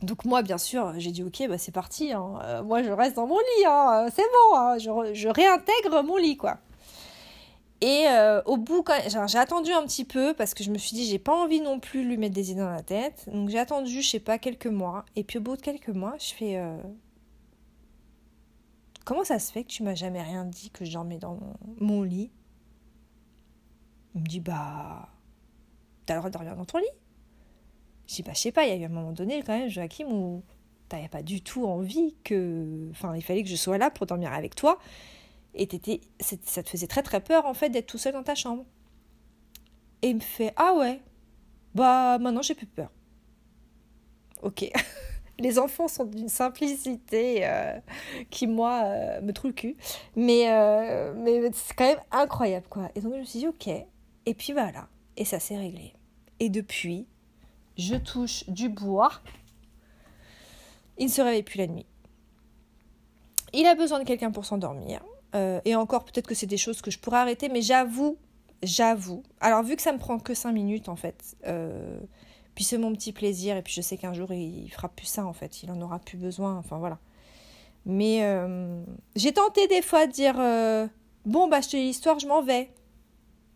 Donc 0.04 0.26
moi, 0.26 0.42
bien 0.42 0.58
sûr, 0.58 0.94
j'ai 0.98 1.12
dit 1.12 1.24
ok, 1.24 1.48
bah 1.48 1.58
c'est 1.58 1.72
parti. 1.72 2.12
Hein. 2.12 2.40
Euh, 2.44 2.64
moi, 2.64 2.84
je 2.84 2.92
reste 2.92 3.16
dans 3.16 3.26
mon 3.26 3.40
lit. 3.40 3.66
Hein. 3.66 4.08
C'est 4.14 4.22
bon. 4.22 4.58
Hein. 4.58 4.78
Je, 4.78 5.28
réintègre 5.30 6.04
mon 6.04 6.18
lit, 6.18 6.38
quoi. 6.38 6.58
Et 7.80 8.06
euh, 8.08 8.42
au 8.46 8.58
bout, 8.58 8.86
j'ai 9.08 9.38
attendu 9.38 9.72
un 9.72 9.84
petit 9.84 10.06
peu 10.06 10.34
parce 10.34 10.54
que 10.54 10.64
je 10.64 10.72
me 10.72 10.78
suis 10.78 10.96
dit, 10.96 11.06
j'ai 11.06 11.20
pas 11.20 11.34
envie 11.34 11.60
non 11.60 11.80
plus 11.80 12.04
de 12.04 12.10
lui 12.10 12.18
mettre 12.18 12.34
des 12.34 12.52
idées 12.52 12.62
dans 12.62 12.70
la 12.70 12.84
tête. 12.84 13.28
Donc 13.32 13.50
j'ai 13.50 13.60
attendu, 13.60 14.02
je 14.02 14.08
sais 14.08 14.20
pas, 14.20 14.38
quelques 14.38 14.68
mois. 14.68 15.06
Et 15.16 15.24
puis 15.24 15.40
au 15.40 15.42
bout 15.42 15.58
de 15.58 15.62
quelques 15.62 15.90
mois, 15.90 16.16
je 16.18 16.34
fais, 16.34 16.58
euh, 16.58 16.78
comment 19.04 19.26
ça 19.26 19.38
se 19.40 19.52
fait 19.52 19.64
que 19.64 19.70
tu 19.70 19.84
m'as 19.84 19.96
jamais 19.96 20.22
rien 20.22 20.46
dit 20.46 20.70
que 20.70 20.86
je 20.86 20.94
dormais 20.94 21.18
dans 21.18 21.38
mon, 21.80 22.04
lit? 22.04 22.32
Il 24.16 24.22
me 24.22 24.28
dit, 24.28 24.40
bah, 24.40 25.10
t'as 26.06 26.14
le 26.14 26.20
droit 26.20 26.30
de 26.30 26.34
dormir 26.34 26.56
dans 26.56 26.66
ton 26.66 26.78
lit. 26.78 26.86
Je 28.14 28.18
dis, 28.18 28.24
bah, 28.24 28.34
je 28.36 28.42
sais 28.42 28.52
pas, 28.52 28.66
il 28.66 28.70
y 28.70 28.72
a 28.74 28.76
eu 28.76 28.86
un 28.86 28.90
moment 28.90 29.12
donné, 29.12 29.42
quand 29.42 29.58
même, 29.58 29.70
Joachim, 29.70 30.06
où 30.06 30.44
t'avais 30.88 31.08
pas 31.08 31.24
du 31.24 31.42
tout 31.42 31.66
envie 31.66 32.14
que. 32.24 32.88
Enfin, 32.92 33.16
il 33.16 33.24
fallait 33.24 33.42
que 33.42 33.50
je 33.50 33.56
sois 33.56 33.80
là 33.80 33.90
pour 33.90 34.06
dormir 34.06 34.32
avec 34.32 34.54
toi. 34.54 34.78
Et 35.56 35.68
ça 36.20 36.62
te 36.62 36.70
faisait 36.70 36.86
très 36.86 37.02
très 37.02 37.22
peur, 37.22 37.48
en 37.48 37.56
fait, 37.56 37.72
d'être 37.72 37.88
tout 37.88 37.98
seul 37.98 38.14
dans 38.14 38.22
ta 38.22 38.36
chambre. 38.36 38.66
Et 40.04 40.10
il 40.10 40.16
me 40.16 40.20
fait, 40.20 40.54
ah 40.58 40.76
ouais, 40.76 41.02
bah, 41.74 42.20
maintenant 42.20 42.44
j'ai 42.44 42.54
plus 42.54 42.68
peur. 42.68 42.92
Ok. 44.44 44.70
Les 45.40 45.58
enfants 45.58 45.88
sont 45.88 46.06
d'une 46.06 46.30
simplicité 46.30 47.48
euh, 47.48 47.80
qui, 48.30 48.46
moi, 48.46 48.84
euh, 48.84 49.22
me 49.22 49.34
trouve 49.34 49.50
le 49.50 49.56
cul. 49.56 49.76
Mais, 50.16 50.52
euh, 50.52 51.16
mais 51.16 51.50
c'est 51.54 51.74
quand 51.74 51.88
même 51.88 52.04
incroyable, 52.12 52.68
quoi. 52.70 52.92
Et 52.94 53.02
donc, 53.02 53.14
je 53.16 53.20
me 53.20 53.26
suis 53.26 53.40
dit, 53.40 53.48
ok. 53.48 53.68
Et 54.28 54.34
puis 54.36 54.54
voilà. 54.54 54.88
Et 55.18 55.26
ça 55.26 55.40
s'est 55.40 55.58
réglé. 55.58 55.94
Et 56.40 56.50
depuis, 56.50 57.08
je 57.78 57.96
touche 57.96 58.48
du 58.50 58.70
bois. 58.70 59.12
Il 60.98 61.06
ne 61.06 61.12
se 61.12 61.22
réveille 61.22 61.44
plus 61.44 61.58
la 61.58 61.68
nuit. 61.68 61.86
Il 63.54 63.66
a 63.66 63.76
besoin 63.76 64.00
de 64.00 64.04
quelqu'un 64.06 64.32
pour 64.32 64.46
s'endormir. 64.46 65.02
Euh, 65.36 65.60
et 65.66 65.76
encore, 65.76 66.06
peut-être 66.06 66.28
que 66.28 66.36
c'est 66.36 66.48
des 66.48 66.58
choses 66.58 66.82
que 66.82 66.92
je 66.92 67.00
pourrais 67.00 67.20
arrêter, 67.20 67.50
mais 67.50 67.62
j'avoue, 67.62 68.18
j'avoue. 68.62 69.24
Alors, 69.40 69.64
vu 69.64 69.76
que 69.76 69.82
ça 69.82 69.92
me 69.92 69.98
prend 69.98 70.20
que 70.20 70.34
5 70.34 70.52
minutes, 70.52 70.90
en 70.90 70.96
fait, 70.96 71.36
euh, 71.48 72.00
puis 72.56 72.64
c'est 72.64 72.78
mon 72.78 72.94
petit 72.94 73.12
plaisir, 73.12 73.58
et 73.58 73.62
puis 73.62 73.74
je 73.74 73.82
sais 73.82 73.98
qu'un 73.98 74.14
jour, 74.14 74.32
il, 74.32 74.70
fera 74.70 74.90
plus 74.90 75.08
ça, 75.08 75.26
en 75.26 75.34
fait. 75.34 75.64
Il 75.64 75.72
en 75.72 75.82
aura 75.82 76.00
plus 76.00 76.18
besoin, 76.18 76.58
enfin 76.58 76.78
voilà. 76.78 77.00
Mais 77.86 78.24
euh, 78.24 78.84
j'ai 79.16 79.34
tenté 79.34 79.68
des 79.68 79.82
fois 79.82 80.08
de 80.08 80.12
dire 80.12 80.36
Bon, 81.26 81.48
bah, 81.48 81.62
je 81.62 81.70
te 81.70 81.78
l'histoire, 81.78 82.20
je 82.20 82.28
m'en 82.28 82.42
vais. 82.42 82.70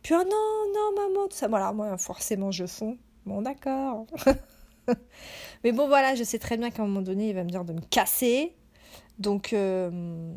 Puis, 0.01 0.15
oh 0.15 0.23
non, 0.23 0.73
non, 0.73 1.09
maman, 1.09 1.27
ça. 1.29 1.47
Voilà, 1.47 1.73
moi, 1.73 1.97
forcément, 1.97 2.51
je 2.51 2.65
fonds. 2.65 2.97
Bon, 3.27 3.41
d'accord. 3.41 4.07
Mais 5.63 5.73
bon, 5.73 5.87
voilà, 5.87 6.15
je 6.15 6.23
sais 6.23 6.39
très 6.39 6.55
bien 6.55 6.71
qu'à 6.71 6.81
un 6.81 6.87
moment 6.87 7.01
donné, 7.01 7.29
il 7.29 7.35
va 7.35 7.43
me 7.43 7.49
dire 7.49 7.65
de 7.65 7.73
me 7.73 7.81
casser. 7.81 8.55
Donc, 9.19 9.51
euh, 9.51 10.33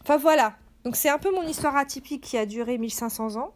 enfin 0.00 0.16
voilà. 0.16 0.56
Donc, 0.84 0.96
c'est 0.96 1.10
un 1.10 1.18
peu 1.18 1.30
mon 1.30 1.42
histoire 1.42 1.76
atypique 1.76 2.22
qui 2.22 2.38
a 2.38 2.46
duré 2.46 2.78
1500 2.78 3.36
ans. 3.36 3.54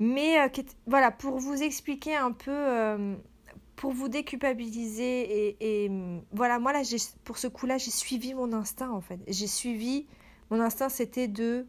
Mais 0.00 0.40
euh, 0.40 0.48
voilà, 0.88 1.12
pour 1.12 1.38
vous 1.38 1.62
expliquer 1.62 2.16
un 2.16 2.32
peu, 2.32 2.50
euh, 2.50 3.14
pour 3.76 3.92
vous 3.92 4.08
déculpabiliser. 4.08 5.56
Et, 5.60 5.90
voilà, 6.32 6.58
moi, 6.58 6.72
là, 6.72 6.82
pour 7.22 7.38
ce 7.38 7.46
coup-là, 7.46 7.78
j'ai 7.78 7.92
suivi 7.92 8.34
mon 8.34 8.52
instinct, 8.52 8.90
en 8.90 9.00
fait. 9.00 9.20
J'ai 9.28 9.46
suivi. 9.46 10.08
Mon 10.50 10.60
instinct, 10.60 10.88
c'était 10.88 11.28
de. 11.28 11.64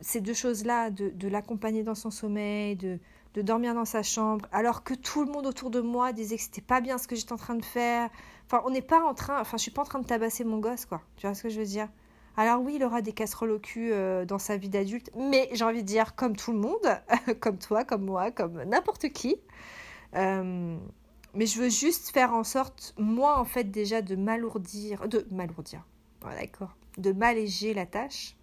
Ces 0.00 0.20
deux 0.20 0.32
choses-là, 0.32 0.90
de, 0.90 1.10
de 1.10 1.26
l'accompagner 1.26 1.82
dans 1.82 1.96
son 1.96 2.12
sommeil, 2.12 2.76
de, 2.76 3.00
de 3.34 3.42
dormir 3.42 3.74
dans 3.74 3.84
sa 3.84 4.02
chambre, 4.02 4.46
alors 4.52 4.84
que 4.84 4.94
tout 4.94 5.24
le 5.24 5.30
monde 5.30 5.46
autour 5.46 5.70
de 5.70 5.80
moi 5.80 6.12
disait 6.12 6.36
que 6.36 6.42
c'était 6.42 6.60
pas 6.60 6.80
bien 6.80 6.98
ce 6.98 7.08
que 7.08 7.16
j'étais 7.16 7.32
en 7.32 7.38
train 7.38 7.54
de 7.54 7.64
faire. 7.64 8.10
Enfin, 8.46 8.62
on 8.66 8.70
n'est 8.70 8.82
pas 8.82 9.02
en 9.02 9.14
train, 9.14 9.40
enfin, 9.40 9.56
je 9.56 9.62
suis 9.62 9.70
pas 9.70 9.82
en 9.82 9.86
train 9.86 10.00
de 10.00 10.06
tabasser 10.06 10.44
mon 10.44 10.58
gosse, 10.58 10.84
quoi. 10.84 11.00
Tu 11.16 11.26
vois 11.26 11.34
ce 11.34 11.42
que 11.42 11.48
je 11.48 11.58
veux 11.58 11.66
dire? 11.66 11.88
Alors 12.36 12.62
oui, 12.62 12.74
il 12.76 12.84
aura 12.84 13.02
des 13.02 13.12
casseroles 13.12 13.50
au 13.50 13.58
cul 13.58 13.92
euh, 13.92 14.24
dans 14.24 14.38
sa 14.38 14.56
vie 14.56 14.68
d'adulte, 14.68 15.10
mais 15.16 15.48
j'ai 15.52 15.64
envie 15.64 15.82
de 15.82 15.86
dire 15.86 16.14
comme 16.14 16.36
tout 16.36 16.52
le 16.52 16.58
monde, 16.58 17.02
comme 17.40 17.58
toi, 17.58 17.84
comme 17.84 18.04
moi, 18.04 18.30
comme 18.30 18.62
n'importe 18.64 19.08
qui. 19.10 19.36
Euh, 20.14 20.76
mais 21.34 21.46
je 21.46 21.60
veux 21.60 21.70
juste 21.70 22.10
faire 22.10 22.34
en 22.34 22.44
sorte, 22.44 22.94
moi, 22.98 23.38
en 23.38 23.44
fait, 23.44 23.64
déjà 23.64 24.02
de 24.02 24.16
m'alourdir, 24.16 25.08
de 25.08 25.26
m'alourdir, 25.30 25.86
d'accord, 26.22 26.76
de 26.98 27.12
m'alléger 27.12 27.72
la 27.72 27.86
tâche 27.86 28.36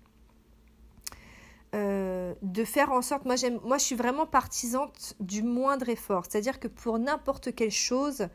euh, 1.76 2.34
de 2.42 2.64
faire 2.64 2.92
en 2.92 3.02
sorte, 3.02 3.26
moi, 3.26 3.36
moi 3.64 3.78
je 3.78 3.84
suis 3.84 3.96
vraiment 3.96 4.26
partisante 4.26 5.16
du 5.20 5.44
moindre 5.44 5.90
effort, 5.90 6.26
c'est-à-dire 6.28 6.60
que 6.60 6.68
pour 6.68 6.98
n'importe 6.98 7.54
quelle 7.54 7.72
chose, 7.72 8.28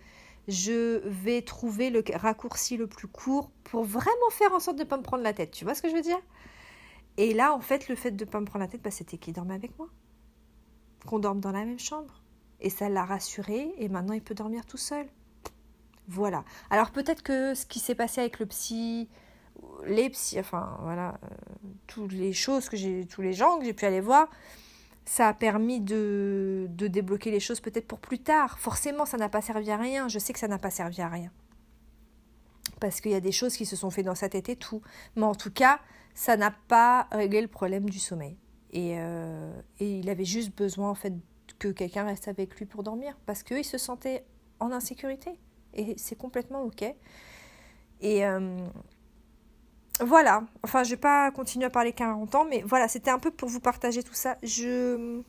je 0.46 1.00
vais 1.06 1.42
trouver 1.42 1.90
le 1.90 2.04
raccourci 2.14 2.76
le 2.76 2.86
plus 2.86 3.08
court 3.08 3.50
pour 3.64 3.84
vraiment 3.84 4.30
faire 4.30 4.52
en 4.52 4.60
sorte 4.60 4.76
de 4.76 4.84
ne 4.84 4.88
pas 4.88 4.98
me 4.98 5.02
prendre 5.02 5.22
la 5.22 5.32
tête, 5.32 5.50
tu 5.50 5.64
vois 5.64 5.74
ce 5.74 5.82
que 5.82 5.88
je 5.88 5.94
veux 5.94 6.02
dire? 6.02 6.20
Et 7.16 7.32
là, 7.32 7.54
en 7.54 7.60
fait, 7.60 7.88
le 7.88 7.94
fait 7.94 8.10
de 8.10 8.24
ne 8.24 8.30
pas 8.30 8.40
me 8.40 8.46
prendre 8.46 8.64
la 8.64 8.68
tête, 8.68 8.82
bah, 8.82 8.90
c'était 8.90 9.18
qu'il 9.18 9.32
dormait 9.32 9.54
avec 9.54 9.76
moi, 9.78 9.88
qu'on 11.06 11.18
dorme 11.18 11.40
dans 11.40 11.52
la 11.52 11.64
même 11.64 11.78
chambre. 11.78 12.22
Et 12.60 12.70
ça 12.70 12.88
l'a 12.88 13.04
rassuré, 13.04 13.74
et 13.78 13.88
maintenant 13.88 14.14
il 14.14 14.22
peut 14.22 14.34
dormir 14.34 14.64
tout 14.66 14.76
seul. 14.76 15.06
Voilà. 16.08 16.44
Alors 16.70 16.90
peut-être 16.90 17.22
que 17.22 17.54
ce 17.54 17.66
qui 17.66 17.78
s'est 17.78 17.94
passé 17.94 18.20
avec 18.20 18.38
le 18.38 18.46
psy, 18.46 19.08
les 19.86 20.10
psy, 20.10 20.38
enfin 20.40 20.78
voilà, 20.82 21.18
euh, 21.24 21.28
toutes 21.86 22.12
les 22.12 22.32
choses 22.32 22.68
que 22.68 22.76
j'ai, 22.76 23.06
tous 23.06 23.22
les 23.22 23.32
gens 23.32 23.58
que 23.58 23.64
j'ai 23.64 23.72
pu 23.72 23.84
aller 23.84 24.00
voir, 24.00 24.28
ça 25.04 25.28
a 25.28 25.34
permis 25.34 25.80
de, 25.80 26.66
débloquer 26.70 27.30
les 27.30 27.40
choses 27.40 27.60
peut-être 27.60 27.86
pour 27.86 27.98
plus 27.98 28.18
tard. 28.18 28.58
Forcément, 28.58 29.04
ça 29.04 29.16
n'a 29.16 29.28
pas 29.28 29.42
servi 29.42 29.70
à 29.70 29.76
rien. 29.76 30.08
Je 30.08 30.18
sais 30.18 30.32
que 30.32 30.38
ça 30.38 30.48
n'a 30.48 30.58
pas 30.58 30.70
servi 30.70 31.00
à 31.02 31.08
rien. 31.08 31.30
Parce 32.80 33.00
qu'il 33.00 33.12
y 33.12 33.16
a 33.16 33.20
des 33.20 33.32
choses 33.32 33.56
qui 33.56 33.66
se 33.66 33.76
sont 33.76 33.90
faites 33.90 34.06
dans 34.06 34.14
sa 34.14 34.28
tête 34.28 34.48
et 34.48 34.56
tout. 34.56 34.82
Mais 35.16 35.24
en 35.24 35.34
tout 35.34 35.50
cas, 35.50 35.80
ça 36.14 36.36
n'a 36.36 36.50
pas 36.68 37.08
réglé 37.12 37.42
le 37.42 37.48
problème 37.48 37.88
du 37.88 37.98
sommeil. 37.98 38.36
Et, 38.72 38.96
euh, 38.98 39.52
il 39.78 40.08
avait 40.08 40.24
juste 40.24 40.56
besoin 40.56 40.90
en 40.90 40.94
fait 40.94 41.12
que 41.58 41.68
quelqu'un 41.68 42.04
reste 42.04 42.28
avec 42.28 42.56
lui 42.56 42.64
pour 42.64 42.82
dormir. 42.82 43.16
Parce 43.26 43.42
qu'il 43.42 43.64
se 43.64 43.78
sentait 43.78 44.24
en 44.58 44.72
insécurité. 44.72 45.38
Et 45.74 45.94
c'est 45.98 46.16
complètement 46.16 46.62
OK. 46.62 46.82
Et, 48.00 48.24
euh, 48.24 48.56
voilà, 50.00 50.42
enfin 50.64 50.82
je 50.82 50.90
vais 50.90 50.96
pas 50.96 51.30
continuer 51.30 51.66
à 51.66 51.70
parler 51.70 51.92
40 51.92 52.34
ans, 52.34 52.44
mais 52.48 52.62
voilà, 52.66 52.88
c'était 52.88 53.10
un 53.10 53.18
peu 53.18 53.30
pour 53.30 53.48
vous 53.48 53.60
partager 53.60 54.02
tout 54.02 54.14
ça. 54.14 54.36
Je 54.42 55.22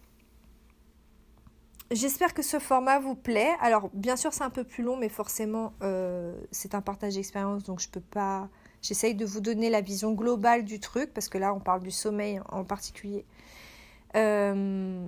J'espère 1.92 2.34
que 2.34 2.42
ce 2.42 2.58
format 2.58 2.98
vous 2.98 3.14
plaît. 3.14 3.52
Alors 3.62 3.92
bien 3.94 4.16
sûr 4.16 4.34
c'est 4.34 4.44
un 4.44 4.50
peu 4.50 4.64
plus 4.64 4.84
long, 4.84 4.98
mais 4.98 5.10
forcément 5.10 5.74
euh, 5.84 6.36
c'est 6.52 6.74
un 6.74 6.82
partage 6.82 7.14
d'expérience, 7.14 7.64
donc 7.64 7.80
je 7.80 7.90
peux 7.90 8.02
pas. 8.02 8.50
J'essaye 8.82 9.14
de 9.14 9.26
vous 9.26 9.40
donner 9.40 9.70
la 9.70 9.82
vision 9.82 10.14
globale 10.14 10.64
du 10.66 10.80
truc, 10.80 11.14
parce 11.14 11.30
que 11.30 11.38
là 11.38 11.54
on 11.54 11.60
parle 11.60 11.82
du 11.82 11.92
sommeil 11.92 12.42
en 12.50 12.64
particulier. 12.64 13.26
Euh, 14.16 15.06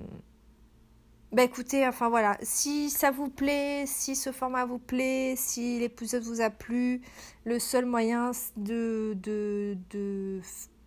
bah 1.30 1.42
écoutez, 1.42 1.86
enfin 1.86 2.08
voilà, 2.08 2.38
si 2.40 2.88
ça 2.88 3.10
vous 3.10 3.28
plaît, 3.28 3.84
si 3.86 4.16
ce 4.16 4.32
format 4.32 4.64
vous 4.64 4.78
plaît, 4.78 5.34
si 5.36 5.78
l'épisode 5.78 6.22
vous 6.22 6.40
a 6.40 6.48
plu, 6.48 7.02
le 7.44 7.58
seul 7.58 7.84
moyen 7.84 8.30
de, 8.56 9.14
de, 9.22 9.76
de 9.90 10.40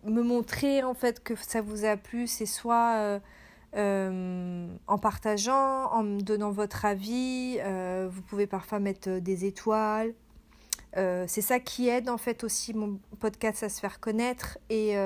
me 0.04 0.22
montrer 0.22 0.82
en 0.82 0.94
fait 0.94 1.22
que 1.22 1.36
ça 1.36 1.60
vous 1.60 1.84
a 1.84 1.96
plu, 1.96 2.26
c'est 2.26 2.46
soit 2.46 2.96
euh, 2.96 3.20
euh, 3.76 4.66
en 4.88 4.98
partageant, 4.98 5.92
en 5.92 6.02
me 6.02 6.20
donnant 6.20 6.50
votre 6.50 6.84
avis, 6.86 7.58
euh, 7.60 8.08
vous 8.10 8.22
pouvez 8.22 8.48
parfois 8.48 8.80
mettre 8.80 9.20
des 9.20 9.44
étoiles. 9.44 10.12
c'est 10.96 11.40
ça 11.40 11.60
qui 11.60 11.88
aide 11.88 12.10
en 12.10 12.18
fait 12.18 12.42
aussi 12.42 12.74
mon 12.74 12.98
podcast 13.20 13.62
à 13.62 13.68
se 13.68 13.78
faire 13.78 14.00
connaître 14.00 14.58
et 14.70 14.96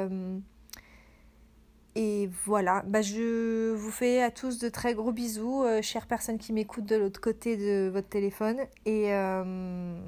et 1.98 2.28
voilà, 2.44 2.82
bah 2.87 3.00
je 3.00 3.72
vous 3.72 3.90
fais 3.90 4.22
à 4.22 4.30
tous 4.30 4.59
de 4.59 4.68
très 4.68 4.92
gros 4.94 5.12
bisous, 5.12 5.64
euh, 5.64 5.80
chères 5.80 6.06
personnes 6.06 6.37
qui 6.37 6.52
m'écoutent 6.52 6.85
de 6.85 6.96
l'autre 6.96 7.22
côté 7.22 7.56
de 7.56 7.88
votre 7.88 8.09
téléphone. 8.09 8.59
Et, 8.85 9.14
euh, 9.14 9.98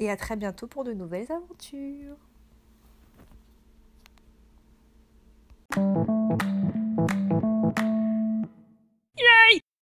et 0.00 0.10
à 0.10 0.16
très 0.16 0.36
bientôt 0.36 0.66
pour 0.66 0.84
de 0.84 0.94
nouvelles 0.94 1.30
aventures. 1.30 2.16
Yay 9.16 9.60